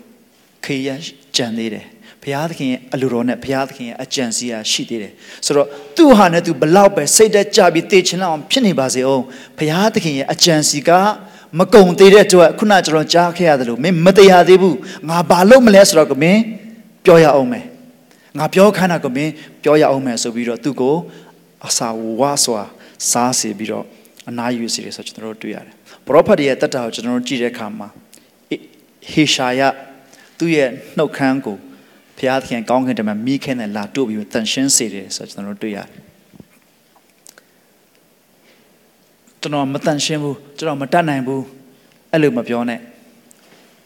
[0.63, 0.89] ခေရ
[1.35, 1.85] ကြံသေးတယ်
[2.27, 5.13] ဘုရားသခင်ရဲ့အလိုတော်နဲ့ဘုရားသခင်ရဲ့အကြံစီရာရှိသေးတယ်
[5.45, 9.23] ဆိုတော့သူ့ဟာနဲ့သူဘလောက်ပဲစိတ်တက်ကြပြီးတေချင်လောက်အောင်ဖြစ်နေပါစေအောင်
[9.57, 10.89] ဘုရားသခင်ရဲ့အကြံစီက
[11.59, 14.77] မကုံသေးတဲ့အတွက်ခုနကျွန်တော်ကြားခဲ့ရတယ်လို့မင်းမတရားသေးဘူး
[15.09, 16.41] ငါဘာလုပ်မလဲဆိုတော့ကမင်း
[17.05, 17.65] ပြောရအောင်မယ်
[18.37, 19.31] ငါပြောခိုင်းတာကမင်း
[19.63, 20.95] ပြောရအောင်မယ်ဆိုပြီးတော့သူ့ကို
[21.67, 21.87] အစာ
[22.19, 22.61] ဝါစွာ
[23.11, 23.85] စားစီပြီးတော့
[24.29, 27.87] အနာယူစီတယ်ဆိုကျွန်တော်တို့တွေ့ရတယ်ပရောဖက်ရဲ့တက်တာကိုကျွန်တော်တို့ကြည့်တဲ့အခါမှာ
[29.11, 29.61] ဟေရှာယ
[30.37, 31.57] သူ့ရဲ့နှုတ်ခမ်းကို
[32.17, 35.87] ဘုရားသခင်ကောင်းကင်တမန်မိခဲနဲ့လာတို့ပြီးတန်ရှင်းစေတယ်ဆိုတော့ကျွန်တော်တို့တွေ့ရတယ်
[39.41, 41.43] ကျွန်တော်မတန်ရှင်းဘူးကျွန်တော်မတတ်နိုင်ဘူး
[42.11, 42.79] အဲ့လိုမပြောနဲ့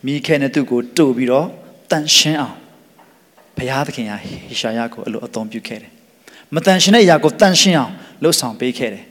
[0.05, 1.47] မိခဲနဲ့သူ့ကိုတို့ပြီးတော့
[1.91, 2.55] တန်ရှင်းအောင်
[3.57, 4.13] ဘဘုရားသခင်က
[4.49, 5.91] ဟေရှာယကိုအဲ့လိုအသုံးပြုခဲ့တယ်
[6.55, 9.05] မတန်ရှင်တဲ့အရာကိုတန်ရှင်းအောင်လှုပ်ဆောင်ပေးခဲ့တယ်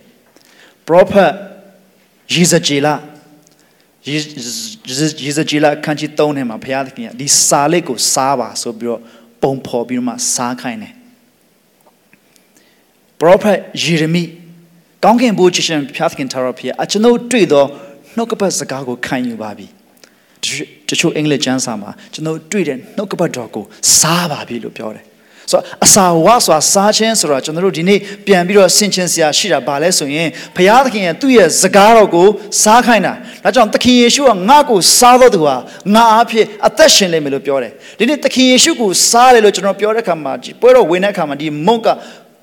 [0.89, 1.33] prophet
[2.33, 2.89] ယေဇကျေလ
[4.91, 9.01] ယေယေဇကျေလခန်းကြီး3ထဲမှာဘုရားသခင်ကဒီစာလေးကိုစားပါဆိုပြီးတော့
[9.43, 10.95] ပုံဖော်ပြီးတော့မှစားခိုင်းတယ်
[13.21, 14.23] prophet ယေရမိ
[15.05, 17.65] ကောင်းကင်ဘုရားရှင်ဘုရားသခင်ထာဝရဘုရားအကျွန်ုပ်တွေ့သော
[18.17, 19.67] နှုတ်ကပတ်စကားကိုခံယူပါပြီ
[20.89, 23.65] တချို့အင်္ဂလိပ်ကျမ်းစာမှာကျွန်တော်တွေ့တဲ့နှုတ်ကပတ်တော်ကို
[23.99, 25.05] စားပါပြီလို့ပြောတယ်
[25.51, 32.27] ဆိုတော့အစာဝါဆိုတာစားခြင်းဆိုတော့ကျွန်တော်တို့ဒီနေ့ပြန်ပြီးတော့ဆင်ခြင်စရာရှိတာဘာလဲဆိုရင်ဘုရားသခင်ရဲ့သူ့ရဲ့စကားတော်ကို
[32.63, 33.13] စားခိုင်းတာ
[33.45, 35.57] ဒါကြောင့်သခင်ယေရှုကငါ့ကိုစားတော့သူဟာ
[35.95, 41.89] ငါအဖြစ်အသက်ရှင်လိမ့်မယ်လို့ပြောတယ်ဒီနေ့သခင်ယေရှုကိုစားတယ်လို့ကျွန်တော်ပြောတဲ့အခါမှာပွဲတော်ဝင်တဲ့အခါမှာဒီမုတ်က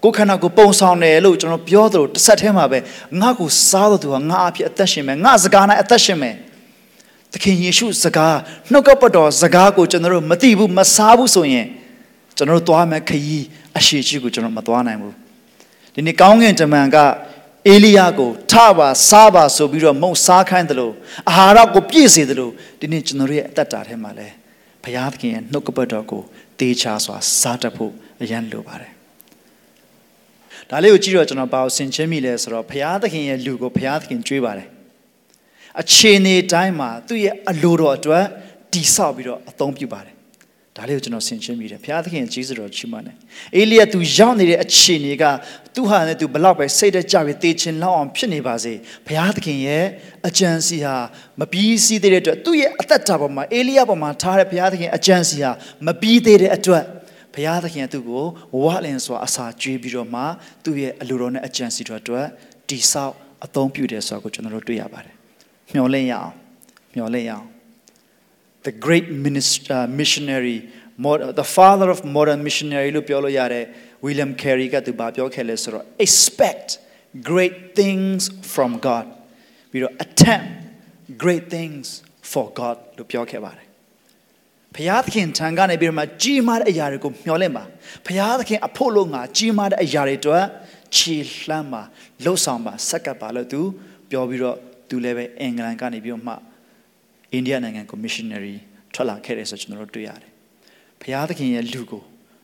[0.03, 2.79] ကိုခန္ဓာကိုပုံဆောင်တယ်လို့ကျွန်တော်ပြောသလိုတစ်ဆက်တည်းမှာပဲ
[3.21, 6.35] ငါ့ကိုစားတော့သူဟာငါအဖြစ်အသက်ရှင်မယ်ငါစကားနဲ့အသက်ရှင်မယ်
[7.33, 8.37] သခင်ယေရှုစကား
[8.71, 11.67] နှုတ်ကပတ်တော်စကားကိုကျွန်တော်တို့မသိဘူးမစားဘူးဆိုရင်
[12.37, 13.45] ကျွန်တော်တို့သွားမယ်ခရီး
[13.77, 15.15] အရှိရှိကိုကျွန်တော်မသွားနိုင်ဘူး
[15.93, 16.97] ဒီနေ့ကောင်းကင်တမန်က
[17.67, 20.93] အေလိယကိုထပါစားပါဆိုပြီးတော့မုံစားခိုင်းတယ်လို့
[21.29, 24.27] အာဟာရကိုပြည့်စေတယ်လို့ဒီနေ့ကျွန်တော်ရဲ့အသက်တာထဲမှာလဲ
[24.83, 26.21] ဘုရားသခင်ရဲ့နှုတ်ကပတ်တော်ကို
[26.59, 28.93] တေချာစွာစားတတ်ဖို့အရန်လိုပါတယ်
[30.69, 34.67] ဒါလေးကိုကြည့်တော့ကျွန်တော်ဘာလို့ဆင်ချင်းမိလဲဆိုတော့ဘုရားသခင်ရဲ့လူကိုဘုရားသခင်ကြွေးပါတယ်
[35.81, 38.25] အခြေအနေတိုင်းမှာသူ့ရဲ့အလိုတော်အတွက်
[38.73, 40.16] တိဆောက်ပြီးတော့အသုံးပြုပါတယ်
[40.77, 43.15] ဒါလေးကိုကျွန်တော်ဆင်ခြင်မိတယ်ဘုရားသခင်ရဲ့ကြီးစွာတော်ချီးမွမ်းတယ်
[43.57, 45.23] အေလိယသူရောက်နေတဲ့အခြေအနေက
[45.75, 48.73] သူဟာနဲ့သူဘလောက်ပဲစိတ်တကြပြီးတေချင်လောက်အောင်ဖြစ်နေပါစေ
[49.07, 49.85] ဘုရားသခင်ရဲ့
[50.27, 50.95] အကြံစီဟာ
[51.39, 55.51] မပြီးစီးသေးတဲ့အတွက်သူ့ရဲ့အသက်တာပေါ်မှာအေလိယပေါ်မှာထားတဲ့ဘုရားသခင်အကြံစီဟာ
[55.85, 56.83] မပြီးသေးတဲ့အတွက်
[57.33, 58.25] ဘုရားသခင်ကသူ့ကို
[58.63, 60.21] ဝါလင်စွာအစာကျွေးပြီးတော့မှ
[60.63, 62.25] သူ့ရဲ့အလိုတော်နဲ့အကြံစီတော်အတွက်
[62.69, 63.13] တိဆောက်
[63.45, 65.15] အသုံးပြုတယ်ဆိုတာကိုကျွန်တော်တို့တွေ့ရပါတယ်
[65.73, 66.33] မျှော်လင့်ရအောင်
[66.95, 67.47] မျှော်လင့်ရအောင်
[68.66, 70.58] the great minister, missionary
[71.40, 73.64] the father of modern missionary လို့ပြောလို့ရတဲ့
[74.06, 76.68] William Carey ကသူဘာပြောခဲ့လဲဆိုတော့ expect
[77.30, 78.20] great things
[78.54, 79.06] from God
[79.70, 80.50] ပြီးတော့ attempt
[81.22, 81.86] great things
[82.32, 83.66] for God လို့ပြောခဲ့ပါတယ်
[84.74, 87.64] ဘုရားသခင်ထံကနေပြီးတော့မှကြီးမားတဲ့အရာတွေကိုမျှော်လင့်ပါ
[88.06, 90.44] ဘုရားသခင်အဖို့လို့ငါကြီးမားတဲ့အရာတွေအတွက်
[90.96, 91.16] ခြေ
[91.48, 91.82] လှမ်းပါ
[92.24, 93.60] လှုပ်ဆောင်ပါစက္ကပ်ပါလို့သူ
[94.10, 94.56] ပြောပြီးတော့
[94.88, 96.34] သူလည်းပဲအင်္ဂလန်ကနေပြီးတော့မှ
[97.33, 98.55] အိန္ဒိယနိုင်ငံကို missionary
[98.93, 100.31] ထွက်လာခဲ့တယ်ဆိုကျွန်တော်တို့တွေ့ရတယ်။
[101.01, 102.03] ဘုရားသခင်ရဲ့လူကို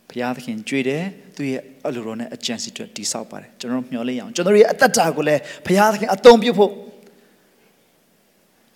[0.10, 1.04] ဘုရားသခင်ကြွေတယ်
[1.36, 6.72] သူရဲ့အလိုတော်နဲ့အကြံစီတွေတိဆောက်ပါတယ်ကျွန်တော်တို့မျှော်လင့်ရအောင်ကျွန်တော်တို့ရဲ့အသက်တာကိုလည်းဘုရားသခင်အသုံးပြုဖို့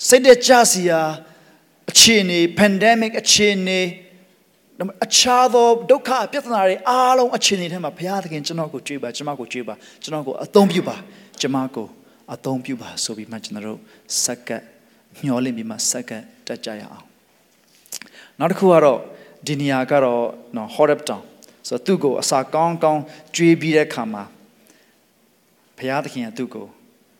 [0.08, 1.02] စိတ်တကြစီယာ
[1.92, 3.82] အခြေအနေ pandemic အခြေအနေ
[5.06, 10.96] အခြားသောဒုက္ခပြဿနာတွေအားလုံးအခြေအနေထဲမှာဘုရားသခင်ကျွန်တော်ကိုကြွေးပါကျွန်မကိုကြွေးပါကျွန်တော်ကိုအသုံးပြုပါ
[11.42, 11.88] ကျွန်မကို
[12.34, 13.80] အသုံးပြုပါဆိုပြီးမှကျွန်တော်တို့
[14.24, 14.64] စက္ကပ်
[15.24, 17.06] မျောလင့်ပြီးမှစက္ကပ်တက်ကြရအောင်
[18.40, 19.00] နောက်တစ်ခုကတော့
[19.48, 20.24] ဒီနေရာကတော့
[20.56, 21.22] နော် Horeb Town
[21.68, 23.02] ဆိုတော့သူ့ကိုအစာကောင်းကောင်း
[23.36, 24.24] ကြွေးပြီးတဲ့ခါမှာ
[25.78, 26.68] ဘုရားသခင်ကသူ့ကို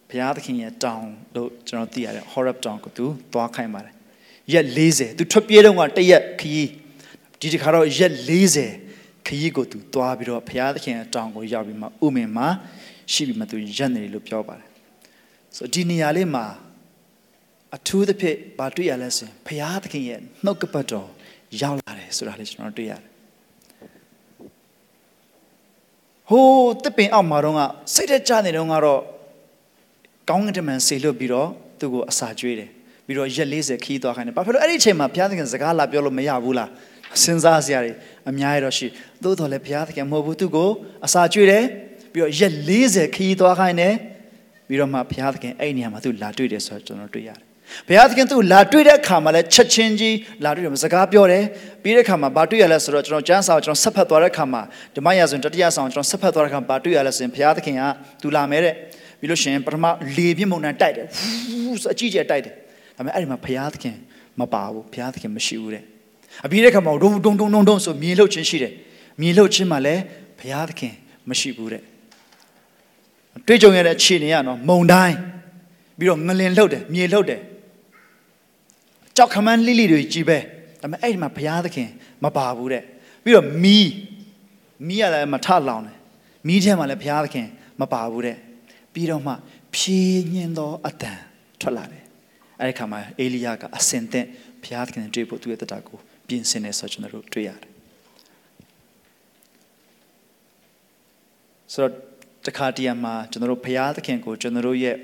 [0.10, 1.04] ဘုရားသခင်ရဲ့တောင်
[1.36, 3.94] လို့ကျွန်တော်သိရတယ် Horeb Town ကိုသူသွားခိုင်းပါတယ်
[4.54, 6.70] ရက်40သူထွက်ပြေးတော့ကတရက်ခရီး
[7.40, 8.14] ဒီတစ်ခါတော့ရက်
[8.68, 12.48] 40ခရီးကိုသူသွားပြီးတော့ဘုရားသခင်ရဲ့တောင်ကိုရောက်ပြီးမှဥမင်မှာ
[13.12, 14.70] ရှိပြီးမှသူရက်နေတယ်လို့ပြောပါတယ်
[15.56, 16.46] ဆိုဒီနေရာလေးမှာ
[17.76, 21.08] အထူးသဖြင့်ဗာတွေ့ရလဲဆိုရင်ဘုရားသခင်ရဲ့နှုတ်ကပတ်တော်
[21.62, 23.02] ရောက်လာတယ်ဆိုတာလေးကျွန်တော်တွေ့ရတယ်
[26.30, 27.62] ဟိုးတစ်ပင်အောက်မှာတော့က
[27.94, 29.02] စိတ်တကြနေတော့ကတော့
[30.30, 31.50] ကောင်းကင်တမန်ဆေလွတ်ပြီးတော့
[31.80, 32.70] သူ့ကိုအစာကျွေးတယ်
[33.06, 36.70] ပြီးတော့ရက်40ခီးသွားခိုင်းတယ်ဘာဖြစ်လို့အဲ့ဒီအချိန်မှာဘုရားသခင်စကားလာပြောလို့မရဘူးလား
[37.24, 37.92] စဉ်းစားစရာတွေ
[38.30, 38.88] အများကြီးတော့ရှိ
[39.24, 40.70] သို့တော်လည်းဘုရားသခင်မဟုတ်ဘူးသူ့ကို
[41.06, 41.64] အစာကျွေးတယ်
[42.14, 43.94] ပြီးတော့ရက်40ခီးသွားခိုင်းတယ်
[44.68, 47.47] ပြီးတော့မှဘုရားသခင်အဲ့ဒီနေရာမှာသူလာတွေ့တယ်ဆိုတော့ကျွန်တော်တွေ့ရတယ်
[47.88, 51.44] ဘုရားသခင်သူ့လာတွေ့တဲ့အခါမှာလည်းချက်ချင်းကြီးလာတွေ့တယ်စကားပြောတယ်
[51.84, 54.62] ပြီးတဲ့အခါမှာဘာတွေ့ရလဲဆိုတော့ကျွန်တော်ကျမ်းစာကိုကျွန်တော်ဆက်ဖတ်သွားတဲ့အခါမှာ
[54.96, 57.82] ဓမ္မရာဇဝင်တတိယဆောင်ကျွန်တော်ဆက်ဖတ်သွားတဲ့အခါမှာဘာတွေ့ရလဲဆိုရင်ဘုရားသခင်က
[58.22, 58.74] သူလာမဲတဲ့
[59.20, 62.54] ပြီးလို့ရှိရင်ပထမလေပြင်းမုန်တိုင်းတိုက်တယ်ဖူးဆိုအကြီးကျယ်တိုက်တယ်
[62.98, 63.96] ဒါပေမဲ့အဲ့ဒီမှာဘုရားသခင်
[64.40, 65.84] မပါဘူးဘုရားသခင်မရှိဘူးတဲ့
[66.46, 68.74] အပြီးတဲ့အခါမှာဒုံဒုံဒုံဒုံဒုံဆိုမြေလှုပ်ခြင်းရှိတယ်
[69.22, 70.02] မြေလှုပ်ခြင်းမှာလည်း
[70.40, 70.94] ဘုရားသခင်
[71.30, 71.84] မရှိဘူးတဲ့
[73.48, 75.18] တွေ့ကြုံရတဲ့အခြေအနေကနော်မုန်တိုင်း
[75.98, 77.40] ပြီးတော့ငလင်လှုပ်တယ်မြေလှုပ်တယ်
[79.18, 80.38] ကြောက်ခမန်းလိလိတွေကြီးပဲ
[80.82, 81.90] ဒါပေမဲ့အဲ့ဒီမှာဘုရားသခင်
[82.24, 82.84] မပါဘူးတဲ့
[83.24, 83.90] ပြီးတော့မီး
[84.88, 85.98] မီးရလည်းမထလောင်တယ်
[86.48, 87.48] မီးထဲမှာလည်းဘုရားသခင်
[87.82, 88.38] မပါဘူးတဲ့
[88.94, 89.34] ပြီးတော့မှ
[89.76, 91.20] ဖြင်းညင်းသောအတန်
[91.62, 92.04] ထွက်လာတယ်
[92.60, 94.28] အဲ့ဒီခါမှာအေလိယကအစင်သင့်
[94.64, 97.72] ဘုရားသခင်တွေ့ဖို့သူ့ရဲ့တတကိုပြင်ဆင်နေဆိုကျွန်တော်တို့တွေ့ရတယ်
[101.74, 101.94] ဆိုတော့
[102.48, 104.96] တခါတည်းမှာကျွန်တော်တို့ဘုရားသခင်ကိုကျွန်တော်တို့ရဲ့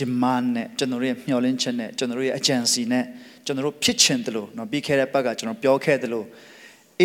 [0.00, 3.04] demand နဲ့ကျွန်တော်တို့ရဲ့မျှော်လင့်ချက်နဲ့ကျွန်တော်တို့ရဲ့အကြံစီနဲ့
[3.46, 6.26] ကျွန်တော်တို့ဖြစ်ချင်တယ်လို့เนาะပြီးခဲ့တဲ့ဘက်ကကျွန်တော်ပြောခဲ့တယ်လို့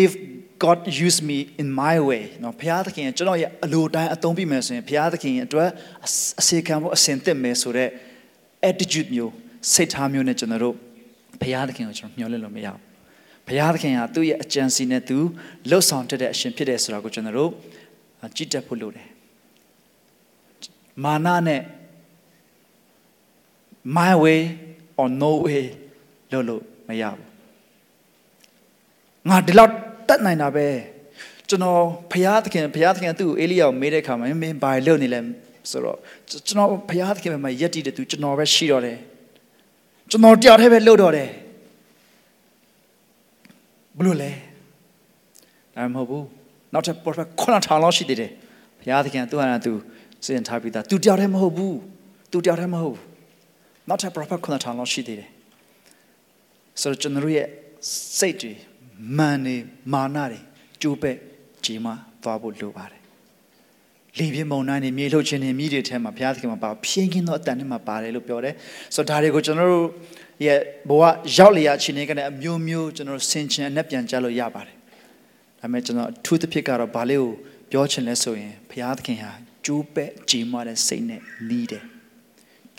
[0.04, 0.10] if
[0.64, 5.70] God use me in my way နော်ဘုရားသခင်ကျွန်တော်ရဲ့အလိုတိုင်းအသုံးပြမယ်ဆိုရင်ဘုရားသခင်ရဲ့အတွက်
[6.40, 7.90] အစေခံဖို့အစင်သင့်မယ်ဆိုတော့
[8.70, 9.32] attitude မျိုး
[9.72, 10.74] စိတ်ထားမျိုးနဲ့ကျွန်တော်တို့
[11.42, 12.80] ဘုရားသခင်ကိုကျွန်တော်မျှော်လင့်လို့မရဘူး
[13.48, 15.18] ဘုရားသခင်ကသူ့ရဲ့အကြံစီနဲ့သူ
[15.70, 17.50] လှုပ်ဆောင်တတ်တဲ့အရှင်ဖြစ်တယ်ဆိုတာကိုကျွန်တော်တို့
[18.36, 19.08] ကြည့်တတ်ဖို့လိုတယ်
[21.04, 21.60] မာနနဲ့
[23.83, 24.39] my way
[24.99, 25.63] or no way
[26.31, 27.27] လို့လို့မရဘူး
[29.29, 29.71] ငါဒီလောက်
[30.07, 30.67] တတ်နိုင်တာပဲ
[31.49, 35.19] ကျွန်တော်ဘုရားသခင်ဘုရားသခင်သူ့ကိုအေလိယာကိုမေးတဲ့အခါမှာမင်းဘာလုပ်နေလဲ
[35.71, 35.97] ဆိုတော့
[36.47, 38.97] ကျွန်တော်ဘုရားသခင်မှာယက်တည်တဲ့သူကျွန်တော်ပဲရှိတော့တယ်
[40.09, 41.29] ကျွန်တော်တယောက်တည်းပဲလုပ်တော့တယ်
[43.97, 44.31] ဘလို့လဲ
[45.75, 46.25] ဒါမဟုတ်ဘူး
[46.73, 48.31] နောက်ထပ် prophet ခုနထောင်လောက်ရှိသေးတယ်
[48.79, 49.71] ဘုရားသခင်သူ့ဟာသူ
[50.25, 51.77] စဉ်းထားပြီးသားသူတယောက်တည်းမဟုတ်ဘူး
[52.31, 53.10] သူတယောက်တည်းမဟုတ်ဘူး
[53.89, 55.29] နောက်ထပ် prophet ခုနထောင်လောက်ရှိသေးတယ်
[56.81, 57.47] ဆိုတော့ကျွန်တော်ရဲ့
[58.17, 58.53] စိတ်တွေ
[59.17, 59.55] မာန်နေ
[59.93, 60.39] မာနတွေ
[60.81, 61.15] ကျိုးပဲ့
[61.65, 61.91] ကြီးမှ
[62.23, 63.01] သွားဖို့လိုပါတယ်
[64.17, 68.53] လေပြင်းမုန်တိုင်းနေမြေလှုပ်ခြင်းနေမြည်တွေထဲမှာဘုရားသခင်မှာပါဖြင်းခင်းသောအတန်တွေမှာပါတယ်လို့ပြောတယ်
[68.95, 69.87] ဆိုတော့ဒါတွေကိုကျွန်တော်တို့
[70.45, 71.03] ရဲ့ဘဝ
[71.37, 74.75] ရောက်လျာခြင်းတွေကနေအမျိုးမျိုးကျွန်တော်ဆင်ခြင်အနက်ပြန်ကြလို့ရပါတယ်
[75.59, 77.31] ဒါပေမဲ့ကျွန်တော်အထူးသဖြင့်ကတော့ဘာလေးကို
[77.71, 79.31] ပြောချင်လဲဆိုရင်ဘုရားသခင်ဟာ
[79.65, 81.85] ကျိုးပဲ့ကြီးမွားတဲ့စိတ်နဲ့နီးတယ်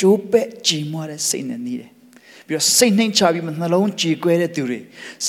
[0.00, 1.90] ကျိုးပဲ့ကြီးမွားတဲ့စိတ်နဲ့နီးတယ်
[2.46, 4.78] ပြီးတော့စိတ်နှိမ်ချပြီးမှနှလုံးကြေကွဲတဲ့သူတွေ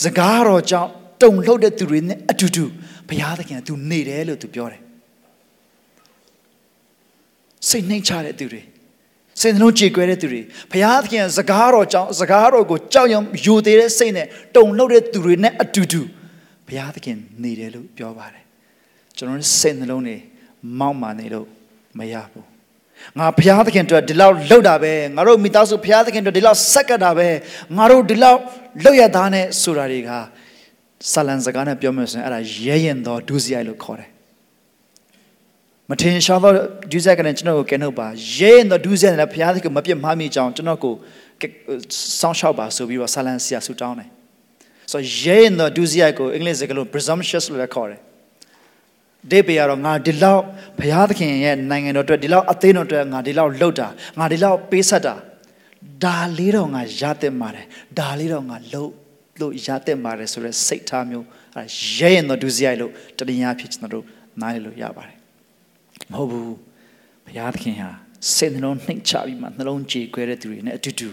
[0.02, 0.90] စကားတော်ကြောင့်
[1.22, 2.66] တုံလှုပ်တဲ့သူတွေနဲ့အတူတူ
[3.10, 4.82] ဘုရားသခင်ကသူနေတယ်လို့သူပြောတယ်
[7.68, 8.62] စိတ်နှိမ်ချတဲ့သူတွေ
[9.42, 16.02] စိတ်နှလုံးကြေကွဲတဲ့သူတွေဘုရားသခင်စကားတော်ကြောင့်စကားတော်ကိုကြောက်ရွံ့ယူသေးတဲ့စိတ်နဲ့တုံလှုပ်တဲ့သူတွေနဲ့အတူတူ
[16.68, 18.44] ဘုရားသခင်နေတယ်လို့ပြောပါတယ်
[19.18, 20.18] ကျွန်တော်စိတ်နှလုံးတွေ
[20.80, 21.48] မောက်မာနေလို့
[22.00, 22.53] မရဘူး
[23.20, 27.28] ငါဘုရားသခင်အတွက်ဒီလောက်လှုပ်တာပဲငါတို့မိသားစုဘုရားသခင်အတွက်ဒီလောက်ဆက်ကပ်တာပဲ
[27.78, 28.40] ငါတို့ဒီလောက်
[28.84, 30.10] လှုပ်ရသားနဲ့ဆိုတာတွေက
[31.12, 34.10] ဆလန်စကားနဲ့ပြောမယ်ဆိုရင်အဲ့ဒါရဲရင်သောဒုစရိုက်လို့ခေါ်တယ်
[35.90, 36.52] မထင်ရှားသော
[36.92, 40.94] ဒုစရိုက်ကလည်းကျွန်တော်ကိုကဲနှုတ်ပါရဲရင်သောဒုစရိုက်နဲ့ဘုရားသခင်မပြတ်မှားမိကြအောင်ကျွန်တော်ကို
[42.20, 44.10] စောင့်ရှောက်ပါဆိုပြီးတော့ဆလန်ဆရာဆူတောင်းတယ်
[44.92, 48.00] ဆိုရဲရင်သောဒုစရိုက်ကိုအင်္ဂလိပ်စကားလုံး presumptuous လို့လည်းခေါ်တယ်
[49.32, 50.42] ဒေပေကတော့ငါဒီလောက်
[50.80, 53.88] ဘုရားသခင်ရဲ့နိုင်ငံတော်အတွက်ဒီလောက်အသေးတော်အတွက်ငါဒီလောက်လှုပ်တာ
[54.20, 55.16] ငါဒီလောက်ပေးဆက်တာ
[56.04, 57.68] ဒါလေးတော့ငါရတဲ့မှာတယ်
[58.00, 58.92] ဒါလေးတော့ငါလှုပ်
[59.40, 61.64] လို့ရတဲ့မှာတယ်ဆိုတော့စိတ်ထားမျိုးအဲ
[61.98, 64.06] ရဲရင်တော့ဒုစရိုက်လို့တတရားဖြစ်ကျွန်တော်တို့
[64.42, 65.18] နားလည်လို့ရပါတယ်
[66.12, 66.56] မဟုတ်ဘူး
[67.26, 67.90] ဘုရားသခင်ဟာ
[68.36, 71.10] စိတ်နှလုံးနှိမ်ချပြီးမှနှလုံးကြေခွဲတဲ့သူတွေနဲ့အတူတူ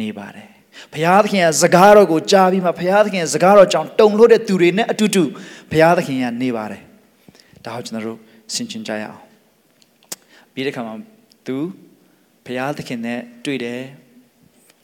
[0.00, 0.48] နေပါတယ်
[0.92, 5.24] ဘုရားသခင်ကစကားတော်ကိုကြားပြီးမှဘုရားသခင်စကားတော်ကြောင့်တုန်လှုပ်တဲ့သူတွေနဲ့အတူတူ
[5.70, 6.82] ဘုရားသခင်ကနေပါတယ်
[7.66, 8.18] ဒါကိုကျွန်တော်တို့
[8.54, 9.20] ဆင်ခြင်ကြရအောင်
[10.52, 10.94] ပြီးတဲ့ခါမှာ
[11.46, 11.56] သူ
[12.46, 13.80] ဘုရားသခင်နဲ့တွေ့တယ်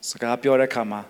[0.09, 1.01] စကားပြောတဲ့ခါမှာ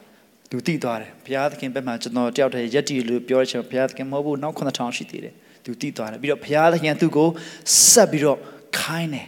[0.50, 7.28] သူတိသွားတယ်ဘုရားသခင်ဘက်မှာကျွန်တော်တယောက်တည်းယက်တီလို့ပြောချင်ဘုရားသခင်မဟုတ်ဘူးနောက်9000ရှိသေးတယ်သူတိသွားတယ်ပြီးတော့ဘုရားသခင်သူ့ကို
[7.90, 8.38] ဆက်ပြီးတော့
[8.78, 9.26] ခိုင်းတယ်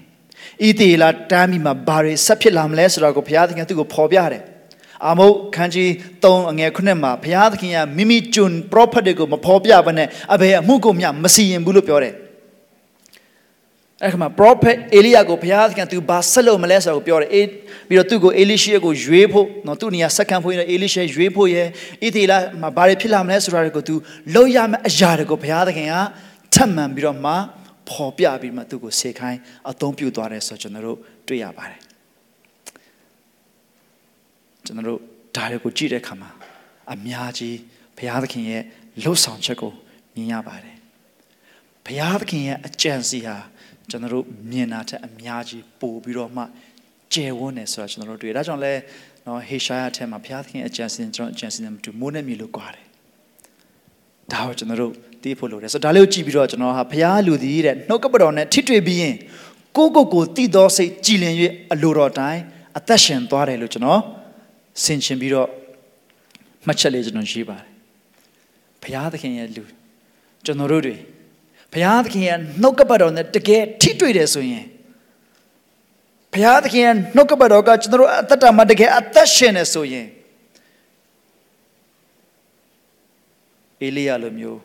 [0.69, 4.43] ဤတေလာတမ်းပြီးမှဘာတွေဆက်ဖြစ်လာမလဲဆိုတော့ကိုဘုရားသခင်သူ့ကိုဖော်ပြတယ်
[5.07, 5.89] အာမုတ်ခန်းကြီး
[6.23, 12.15] 3အငယ်9မှာဘုရားသခင်ကမိမိကျွန် prophet တွေကိုမဖော်ပြဘဲနဲ့အဘယ်အမှုကိုမျှမစီရင်ဘူးလို့ပြောတယ်
[14.05, 17.47] အဲ့ခါမှာ prophet အေလိယကိုဘုရားသခင်သူဘာဆက်လုပ်မလဲဆိုတော့ပြောတယ်အေး
[17.89, 23.95] ပြီးတော့သူ့ကိုအေလိရှေကိုရွေးဖို့နော်သူ့နေရာစက္ကန့်ဖို့ရအေလိရှေရွေးဖို့ရဣသေလမှာဘာတွေဖြစ်လာမလဲဆိုတာကိုသူ
[24.35, 25.95] လုပ်ရမယ့်အရာတွေကိုဘုရားသခင်က
[26.55, 27.33] ထပ်မံပြီးတော့မှ
[27.89, 29.39] ဖော်ပြပြီးမှသူ့ကိုစေခိုင်း
[29.71, 31.81] အသုံးပြုသွားတယ်ဆိုတော့ကျွန်တော်တို့တွေ့ရပါတယ်
[34.67, 35.01] ကျွန်တော်တို့
[35.37, 36.31] ဒါတွေကိုကြည့်တဲ့အခါမှာ
[36.93, 37.57] အများကြီး
[37.99, 38.63] ဘုရားသခင်ရဲ့
[39.03, 39.73] လှုပ်ဆောင်ချက်ကို
[40.15, 40.77] မြင်ရပါတယ်
[41.87, 43.37] ဘုရားသခင်ရဲ့အကြံစီဟာ
[43.91, 46.43] ကျွန်တော်တို့မြင်တာထက်အများကြီးပိုပြီးတော့မှ
[47.15, 48.73] ကျယ်ဝန်းတယ်ဆိုတာကျွန်တော်တို့တွေ့ဒါကြောင့်လဲ
[49.27, 52.85] နော်ဟေရှာယအထက်မှာဘုရားသခင်အကြံစီကျွန်တော်အကြံစီနဲ့မတူမိုးနဲ့မြေလို့ကွာတယ်
[54.33, 59.15] ဒါကိုကျွန်တော်တို့သိဖို့လိုတယ်ဆိုတော့ဒါလေးကိုကြည့်ပြီးတော့ကျွန်တော်ဟာဘုရားလူသည်တဲ့နှုတ်ကပတော်နဲ့ထိတွေ့ပြီးရင်
[59.77, 61.35] ကိုကိုကိုတည်သောစိတ်ကြည်လင်၍
[61.73, 62.43] အလိုတော်တိုင်း
[62.79, 64.01] အသက်ရှင်သွားတယ်လို့ကျွန်တော်
[64.85, 65.49] ဆင်ခြင်ပြီးတော့
[66.67, 67.67] မှတ်ချက်လေးကျွန်တော်ရေးပါတယ်
[68.83, 69.65] ဘုရားသခင်ရဲ့လူ
[70.45, 70.97] ကျွန်တော်တို့တွေ
[71.73, 74.67] ဘုရားသခင်ရဲ့နှုတ်ကပတ်တော်နဲ့တကယ်ထိတွေ့တယ်ဆိုရင်
[76.33, 80.07] ဘုရားသခင်ရဲ့နှုတ်ကပတ်တော်ကကျွန်တော်တို့အသက်တာမှာတကယ်အသက်ရှင်နေဆိုရင်
[83.83, 84.61] အေလိယလိုမျိုး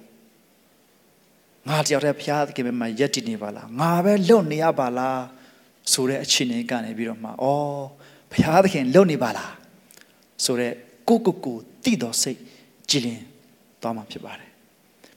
[1.67, 5.21] ငါတယောက်တည်းဘုရားသခင်မှာယက်တည်နေပါလားငါပဲလွတ်နေရပါလား
[5.93, 7.31] ဆိုတဲ့အခြေအနေကနေပြီးတော့မှဩ
[8.31, 9.53] ဘုရားသခင်လွတ်နေပါလား
[10.45, 10.73] ဆိုတဲ့
[11.07, 12.39] ကိုကိုကိုတည်တော်စိတ်
[12.89, 13.21] ကြည်လင်
[13.81, 14.44] သွားမှာဖြစ်ပါတယ်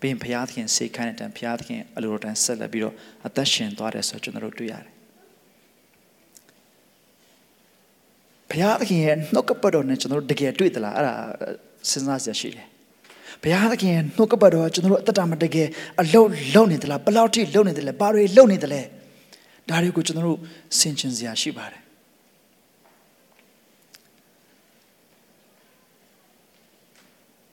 [0.01, 2.95] ပြီးရင်ဘုရားသခင်စေခိုင်းတဲ့တန်ဘုရားသခင်အလိုတော်တန်ဆက်လက်ပြီးတော့
[3.27, 4.93] အသက်ရှင်သွားတယ်ဆိုတော့ကျွန်တော်တို့တွေ့ရတယ်
[8.51, 11.15] ဘုရားသခင်ရဲ့နှုတ်ကပတ်တော်နဲ့ကျွန်တော်တို့တကယ်တွေ့သလားအဲ့ဒါ
[11.91, 12.67] စဉ်းစားစရာရှိတယ်
[13.43, 15.69] ဘုရားသခင်ရဲ့နှုတ်ကပတ်တော်ကကျွန်တော်တို့အသက်တာမှာတကယ်
[16.01, 18.81] အလုံးလုံးနေသလားဘယ်လောက်ထိလုံးနေသလဲဘာတွေလုံးနေသလဲ
[19.69, 20.39] ဒါတွေကိုကျွန်တော်တို့
[20.79, 21.83] ဆင်ခြင်စရာရှိပါတယ်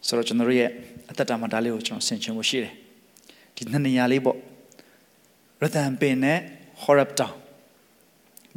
[0.07, 0.71] ဆိုတော့ကျွန်တော်တို့ရဲ့
[1.11, 2.73] အသက်တာမှာဒါလေးကိုကျွန်တော်ဆင်ခြင်ဖို့ရှိတယ်
[3.55, 4.37] ဒီနှစ်နေရာလေးပေါ့
[5.61, 6.39] ရသန်ပင်နဲ့
[6.83, 7.33] Horeb Town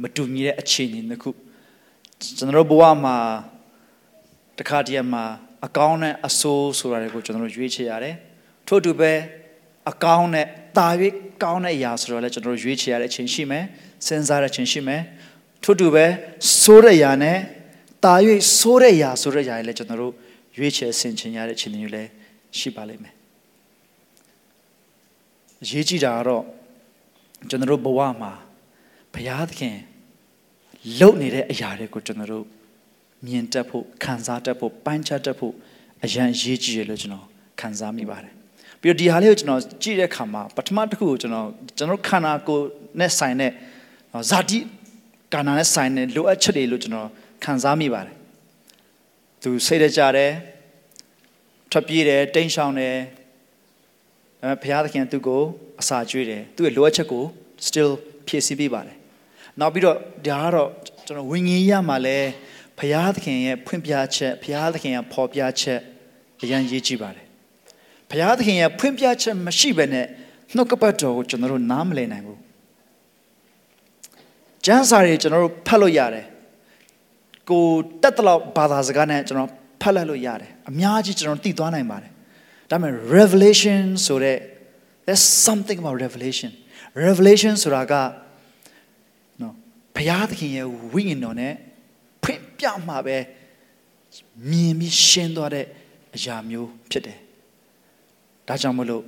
[0.01, 1.29] မတူညီတဲ့အခြေအနေတစ်ခု
[2.37, 3.17] ကျွန်တော်တို့ဘဝမှာ
[4.57, 5.23] တစ်ခါတည်းမှာ
[5.65, 8.15] အကောင်းနဲ့အဆိုးဆိုတာတွေကိုကျွန်တော်တို့ရွေးချယ်ရတယ်
[8.67, 9.11] ထို့အတူပဲ
[9.91, 10.45] အကောင်းနဲ့
[10.77, 10.87] တာ၍
[11.43, 13.63] ကောင်းတဲ့အရာဆိုတော့လည်းကျွန်တော်တို့ရွေးချယ်ရတဲ့အချိန်ရှိမယ်
[14.05, 15.01] စဉ်းစားတဲ့အချိန်ရှိမယ်
[15.63, 16.05] ထို့အတူပဲ
[16.61, 17.37] ဆိုးတဲ့အရာနဲ့
[18.05, 18.15] တာ၍
[18.59, 20.13] ဆိုးတဲ့အရာဆိုတဲ့အရာတွေလည်းကျွန်တော်တို့
[20.57, 22.09] ရွေးချယ်ဆင်ခြင်ရတဲ့အချိန်တွေလည်း
[22.57, 23.15] ရှိပါလိမ့်မယ်
[25.63, 26.43] အရေးကြီးတာကတော့
[27.49, 28.31] ကျွန်တော်တို့ဘဝမှာ
[29.13, 29.77] ဘုရားသခင်
[30.99, 32.45] လုပ်နေတဲ့အရာတွေကိုကျွန်တော်တို့
[33.25, 35.53] မြင်တတ်ဖို့ခံစားတတ်ဖို့ပိုင်းခြားတတ်ဖို့
[36.03, 37.25] အရန်ရေးကြည့်ရလို့ကျွန်တော်
[37.59, 38.33] ခံစားမိပါတယ်
[38.81, 42.65] ပြီးတော့ဒီဟာလေးကိုကျွန်တော်ကြည့်တဲ့အခါမှာပထမတစ်ခုကိုကျွန်တော်ကျွန်တော်ခန္ဓာကိုယ်
[42.99, 43.51] နဲ့ဆိုင်တဲ့
[44.29, 44.59] ဇာတိ
[45.33, 47.09] ကာနာနဲ့ဆိုင်တဲ့လိုအပ်ချက်တွေလို့ကျွန်တော်
[47.43, 48.15] ခံစားမိပါတယ်
[49.41, 50.31] သူစိတ်ရကြတယ်
[51.71, 52.95] ထွက်ပြေးတယ်တိမ်းရှောင်တယ်
[54.43, 55.41] အဲဘုရားသခင်သူ့ကို
[55.81, 57.23] အစာကျွေးတယ်သူ့ရဲ့လိုအပ်ချက်ကို
[57.67, 57.91] still
[58.27, 58.97] ဖြည့်ဆည်းပေးပါတယ်
[59.59, 60.69] နောက်ပြီးတော့ဒါကတော့
[61.05, 62.17] ကျွန်တော်ဝิญဉ်ရမှာလဲ
[62.79, 65.79] ဘုရားသခင်ရဲ့ဖွင့်ပြချက်ဘုရားသခင်ရဲ့ဖော်ပြချက်
[66.41, 67.25] အရင်ရေးကြည့်ပါတယ်
[68.09, 70.05] ဘုရားသခင်ရဲ့ဖွင့်ပြချက်မရှိဘဲနဲ့
[70.55, 72.39] နှုတ်ကပတ်တော်ကိုကျွန်တော်တို့နားမလည်နိုင်ဘူး
[74.65, 76.25] ကျမ်းစာတွေကျွန်တော်တို့ဖတ်လို့ရတယ်
[77.49, 77.65] ကို
[78.01, 79.51] တက်တလောက်ဘာသာစကားနဲ့ကျွန်တော်
[79.81, 82.11] ဖတ်လိုက်လို့ရတယ်အများကြီးကျွန်တော်သိသွားနိုင်ပါတယ်
[82.69, 84.37] ဒါပေမဲ့ revelation ဆိုတဲ့
[85.05, 86.51] there's something about revelation
[87.07, 87.93] revelation ဆိုတာက
[89.41, 89.53] နော်
[89.95, 91.53] ဘုရားသခင်ရဲ့ဝိညာဉ်တော်နဲ့
[92.23, 93.17] ဖွင့်ပြမှာပဲ
[94.49, 95.65] မြင်ပြီးရှင်းသွားတဲ့
[96.15, 97.19] အရာမျိုးဖြစ်တယ်
[98.47, 99.03] ဒါကြောင့်မလို့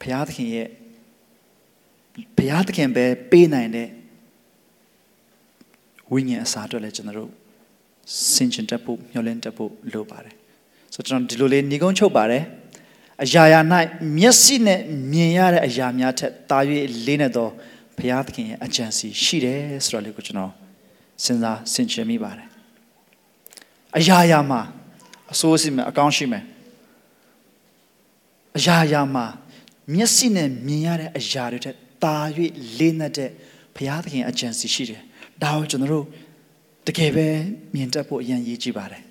[0.00, 0.68] ဘုရားသခင်ရဲ့
[2.36, 3.88] ဘုရားသခင်ပဲပေးနိုင်တဲ့
[6.12, 7.32] ဝိညာဉ်အစာအတွက်လည်းကျွန်တော်တို့
[8.32, 10.34] စင်ချင်တတ်ဖို့မျှော်လင့်တတ်ဖို့လိုပါတယ်
[10.94, 12.42] ဆိုတော့ကျွန်တော်ဒီလိုလေးညီကုန်းချုပ်ပါတယ်
[13.24, 13.60] အရာရာ၌
[14.18, 14.80] မျက်စိနဲ့
[15.12, 16.58] မြင်ရတဲ့အရာများထက်တာ၍
[17.06, 17.50] လေးနဲ့တော့
[17.98, 20.52] ဘုရားသခင်ရဲ့အကြံစီရှိတယ်ဆိုတော့လေကိုကျွန်တော်
[21.24, 22.48] စဉ်းစားဆင်ခြင်မိပါတယ်
[23.98, 24.60] အရာရာမှာ
[25.32, 26.44] အဆိုးရှိမယ်အကောင်းရှိမယ်
[28.56, 29.24] အရာရာမှာ
[29.94, 32.16] မျက်စိနဲ့မြင်ရတဲ့အရာတွေထက်တာ၍
[32.78, 33.30] လေးနဲ့တဲ့
[33.76, 35.02] ဘုရားသခင်အကြံစီရှိတယ်
[35.42, 36.06] ဒါကိုကျွန်တော်တို့
[36.86, 37.26] တကယ်ပဲ
[37.74, 39.02] မြင်တတ်ဖို့အရင်ရည်ကြည့်ပါတယ်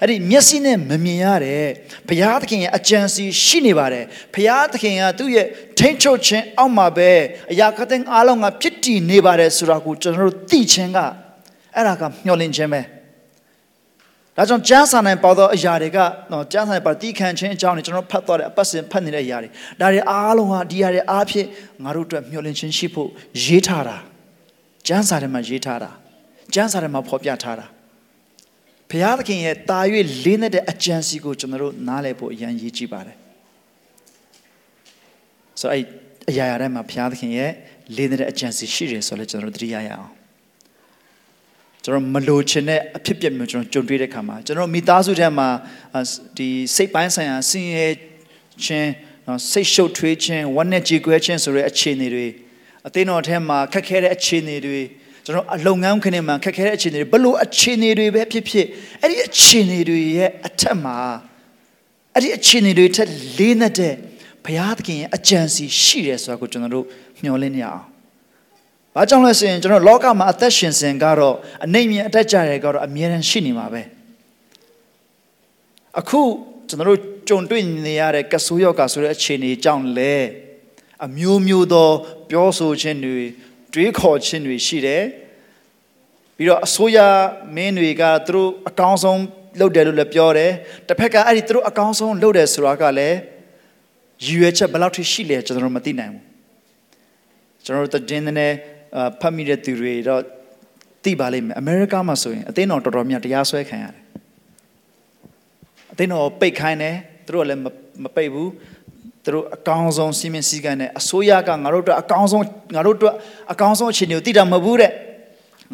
[0.00, 1.62] အဲ့ဒီမျက်စိနဲ့မမြင်ရတဲ့
[2.08, 5.46] ဘုရားသခင်ရဲ့အကြံစီရှိနေပါတယ်ဘုရားသခင်ကသူ့ရဲ့
[5.78, 7.10] ထိန်ချုပ်ခြင်းအောက်မှာပဲ
[7.52, 10.98] အရာခတဲ့အားလုံးကဖြစ်တည်နေပါတယ်ဆိုတာကိုကျွန်တော်တို့သိခြင်းက
[11.74, 12.80] အဲ့ဒါကမျှော်လင့်ခြင်းပဲ
[14.36, 15.98] ဒါကြောင့်ကျမ်းစာနိုင်ပေါ်သောအရာတွေက
[16.32, 19.48] နော်ကျမ်းစာနိုင်ပါတီးခံခြင်းအကြောင်းတွေကျွန်တော်ဖတ်သွားတဲ့အပတ်စဉ်ဖတ်နေတဲ့အရာတွေ
[19.80, 21.46] ဒါတွေအားလုံးဟာဒီအရာတွေအားဖြင့်
[21.84, 23.08] ငါတို့အတွက်မျှော်လင့်ခြင်းရှိဖို့
[23.44, 23.96] ရေးထားတာ
[24.86, 25.90] ကျမ်းစာထဲမှာရေးထားတာ
[26.54, 27.66] ကျမ်းစာထဲမှာဖော်ပြထားတာ
[28.90, 29.80] ဘုရားသခင်ရဲ့တာ၍
[30.24, 33.16] လေးနဲ့တဲ့အကြံစီကိုကျွန်တော်တို့နားလည်ဖို့အရန်ရည်ကြည့်ပါတယ်
[35.60, 35.84] ဆိုတော့အဲ့
[36.30, 37.50] အရာရာထဲမှာဘုရားသခင်ရဲ့
[37.96, 40.10] လေးနဲ့တဲ့အကြံစီရှိတယ်ဆိုတော့ကျွန်တော်တို့သတိရရအောင်
[41.84, 45.48] ကျွန်တော်မလိုချင်တဲ့အဖြစ်ပြက်မျိုးကျွန်တော်ကြုံတွေ့တဲ့ခါမှာကျွန်တော်မိသားစုထဲမှာ
[46.36, 47.86] ဒီစိတ်ပိုင်းဆိုင်ရာဆင်းရဲ
[48.64, 48.90] ခြင်း
[49.26, 52.26] နော်စိတ်ရှုပ်ထွေးခြင်းဝမ်းနဲ့ကြေကွဲခြင်းဆိုတဲ့အခြေအနေတွေ
[52.86, 54.80] အသိတော်ထဲမှာခက်ခဲတဲ့အခြေအနေတွေ
[55.26, 58.66] ကျွန်တော်အလုံငန်းခင်းနေမှာခက်ခဲတဲ့အခြေအနေတွေဘလို့အခြေအနေတွေပဲဖြစ်ဖြစ်
[59.02, 60.96] အဲ့ဒီအခြေအနေတွေရဲ့အထက်မှာ
[62.14, 63.08] အဲ့ဒီအခြေအနေတွေထက်
[63.38, 63.94] လေးနဲ့တဲ့
[64.44, 66.86] ဘုရားသခင်ရဲ့အကြံစီရှိတယ်ဆိုတာကိုကျွန်တော်တို့
[67.22, 67.82] မျှော်လင့်နေအောင်။
[68.94, 73.82] ဘာကြောင့်လဲဆိုရင်ကျွန်တော်လောကမှာအသက်ရှင်စဉ်ကတော့အနေမြင်အတက်ကြရကတော့အမြဲတမ်းရှိနေမှာပဲ။
[76.00, 76.20] အခု
[76.68, 80.16] ကျွန်တော်တို့ကြုံတွေ့နေရတဲ့ကဆူယောဂါဆိုတဲ့အခြေအနေကြောင့်လေ
[81.04, 81.88] အမျိုးမျိုးသော
[82.30, 83.20] ပြောဆိုခြင်းတွေ
[83.74, 85.02] တွေးခေါ်ခြင်းတွေရှိတယ်
[86.36, 86.98] ပြီးတော့အစိုးရ
[87.56, 89.20] မင်းတွေကသူတို့အကောင်းဆုံး
[89.60, 90.52] လုပ်တယ်လို့လည်းပြောတယ်
[90.88, 93.16] တစ်ဖက်ကအဲ့ဒီသူတို့အကောင်းဆုံးလုပ်တယ်ဆိုတာကလည်း
[94.24, 96.24] ရည်ရွယ်ချက်ဘယ်လောက်ထိရှိလဲကျွန်တော်တို့မသိနိုင်ဘူး
[97.64, 98.48] ကျွန်တော်တို့တင်းနေ
[99.20, 100.22] ဖတ်မိတဲ့သူတွေတော့
[101.04, 104.02] သိပါလိမ့်မယ်အမေရိကမှာဆိုရင်အသိတော်တော်တော်များတရားစွဲခံရတယ်
[105.92, 107.60] အသိတော်ပိတ်ခိုင်းတယ်သူတို့လည်း
[108.04, 108.50] မပိတ်ဘူး
[109.26, 113.14] သူတို့အကောင်းဆုံးစီမင်းစည်းကမ်းနဲ့အစိုးရကငါတို့အတွက်အကောင်းဆုံးငါတို့အတွက်
[113.52, 114.90] အကောင်းဆုံးအခြေအနေကိုသိတာမဟုတ်ဘူးတဲ့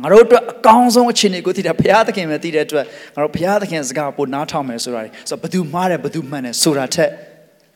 [0.03, 2.85] ငါတို့အတွက်အကောင်းဆုံးအခြေအနေကိုသိတာဘုရားသခင်ပဲသိတဲ့အတွက်
[3.15, 7.11] ငါတို့ဘုရားသခင်စကားပို့နားထောင်မယ်ဆိုတာလေဆိုတော့ဘသူမှားတယ်ဘသူမှန်တယ်ဆိုတာထက်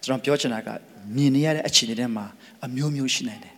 [0.04, 0.68] ကျွန်တော်ပြောချင်တာက
[1.16, 2.26] မြင်နေရတဲ့အခြေအနေတွေမှာ
[2.66, 3.54] အမျိုးမျိုးရှိနိုင်တယ်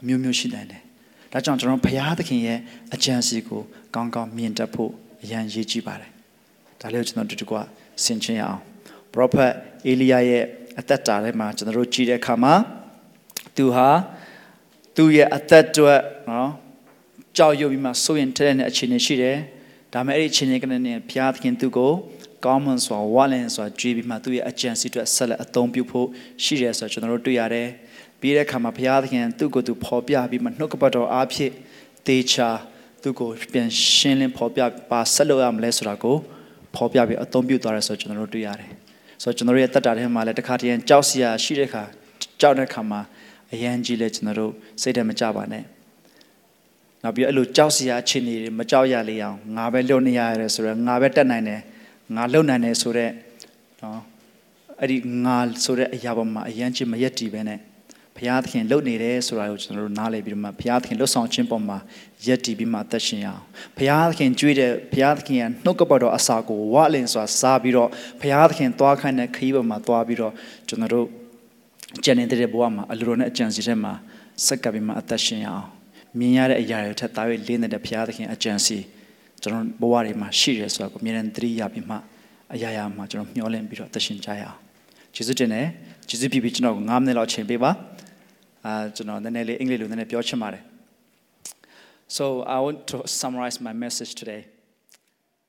[0.00, 0.80] အမျိုးမျိုးရှိနိုင်တယ်
[1.32, 2.58] ဒါကြောင့်ကျွန်တော်ဘုရားသခင်ရဲ့
[2.94, 3.60] အကြံစီကို
[3.94, 4.90] ကောင်းကောင်းမြင်တတ်ဖို့
[5.22, 6.10] အရန်ရည်ကြည့်ပါတယ်
[6.80, 7.52] ဒါလေးကိုကျွန်တော်တူတူက
[8.04, 8.60] ဆင်ခြင်ရအောင်
[9.14, 9.52] prophet
[9.86, 10.44] အေလိယရဲ့
[10.80, 12.54] အသက်တာထဲမှာကျွန်တော်တို့ကြည့်တဲ့အခါမှာ
[13.56, 13.88] သူဟာ
[14.96, 16.50] သူ့ရဲ့အသက်အတွက်နော်
[17.36, 19.36] ကြောက်ရွံ့ပြီးမှစိုးရင်တဲ့တဲ့အခြေအနေရှိတယ်
[19.92, 20.76] ဒါပေမဲ့အဲ့ဒီအခြေအနေကနေ
[21.08, 21.92] ဘုရားသခင်သူ့ကို
[22.44, 26.08] ကောင်းမွန်စွာဝါလင်စွာကြွေးပြီးမှသူ့ရဲ့အကြံစီအတွက်ဆက်လက်အသုံးပြုဖို့
[26.42, 27.68] ရှိတယ်ဆိုတော့ကျွန်တော်တို့တွေ့ရတယ်
[28.20, 31.52] ပြီးတဲ့အခါမှာဘုရားသခင်သူ့ကိုသူဖော်ပြပြီးမှနှုတ်ကပတ်တော်အားဖြင့်
[32.08, 32.48] တေချာ
[33.02, 34.60] သူ့ကိုပြန်ရှင်းလင်းဖော်ပြ
[34.90, 36.16] ပါဆက်လို့ရမလဲဆိုတာကို
[36.74, 38.75] ဖော်ပြပြီးအသုံးပြုသွားတယ်ဆိုတော့ကျွန်တော်တို့တွေ့ရတယ်
[39.22, 41.84] ဆိုတော့ကျွန်တော်တို့ရဲ့တက်တာထဲမှာလည်းတစ်ခါတည်းကြောက်စရာရှိတဲ့အခါ
[42.40, 43.00] ကြောက်တဲ့အခါမှာ
[43.52, 44.52] အရန်ကြီးလဲကျွန်တော်တို့
[44.82, 45.64] စိတ်ထဲမကြပါနဲ့
[47.02, 51.60] နောက်ပြီးအဲ့လိုကြောက်စရာအခြေအနေတွေမကြောက်ရလေအောင်ငါပဲလွတ်နေရတယ်ဆိုတော့ငါပဲတက်နိုင်တယ်
[52.16, 53.12] ငါလုံနိုင်တယ်ဆိုတော့
[53.82, 54.00] နော်
[54.80, 57.60] အဲ့ဒီငါဆိုတဲ့အရာပေါ်မှာအရန်ကြီးမရက်တီးပဲနဲ့
[58.16, 61.78] ဘုရားသခင်လှုပ်နေတယ်ဆိုတာကိုကျွန်တော်တို့နားလည်ပြီးတော့မှဘုရားသခင်လှုပ်ဆောင်ခြင်းပေါ်မှာ
[62.26, 63.42] ရက်တည်ပြီးမှအသက်ရှင်ရအောင်
[63.76, 67.88] ဘုရားသခင်ကြွေးတဲ့ဘုရားသခင်ရဲ့နှုတ်ကပတ်တော်အစာကိုဝါလင်စွာစားပြီးတော့
[68.20, 70.32] ဘုရားသခင်သွားခိုင်းတဲ့ခရီးပေါ်မှာသွားပြီးတော့
[70.68, 71.06] ကျွန်တော်တို့
[72.04, 73.92] ကျန်နေတဲ့ဘဝမှာအလိုတော်နဲ့အကြံစီထဲမှာ
[74.46, 75.66] စက်ကပ်ပြီးမှအသက်ရှင်ရအောင်
[76.18, 78.78] မြင်ရတဲ့အရာတွေထက်သား၍လေးနေတဲ့ဘုရားသခင်အကြံစီ
[79.42, 81.96] ကျွန်တော်ဘဝတွေမှာရှိတယ်ဆိုတာကိုအမြဲတမ်းသတိရပြီးမှ
[82.54, 84.58] အရာရာမှာကျွန်တော်မျှော်လင့်ပြီးတော့အသက်ရှင်ကြရအောင်
[85.14, 85.66] ကျေးဇူးတင်တယ်
[86.08, 87.70] ကျေးဇူးပြုပြီးကျွန်တော်9မိနစ်လောက်ချိန်ပေးပါ
[88.65, 90.63] အာကျွန်တော်နည်းနည်းလေးအင်္ဂလိပ်လိုနည်းနည်းပြောချင်ပါတယ်
[92.17, 94.41] So I want to summarize my message today.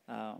[0.08, 0.38] Um,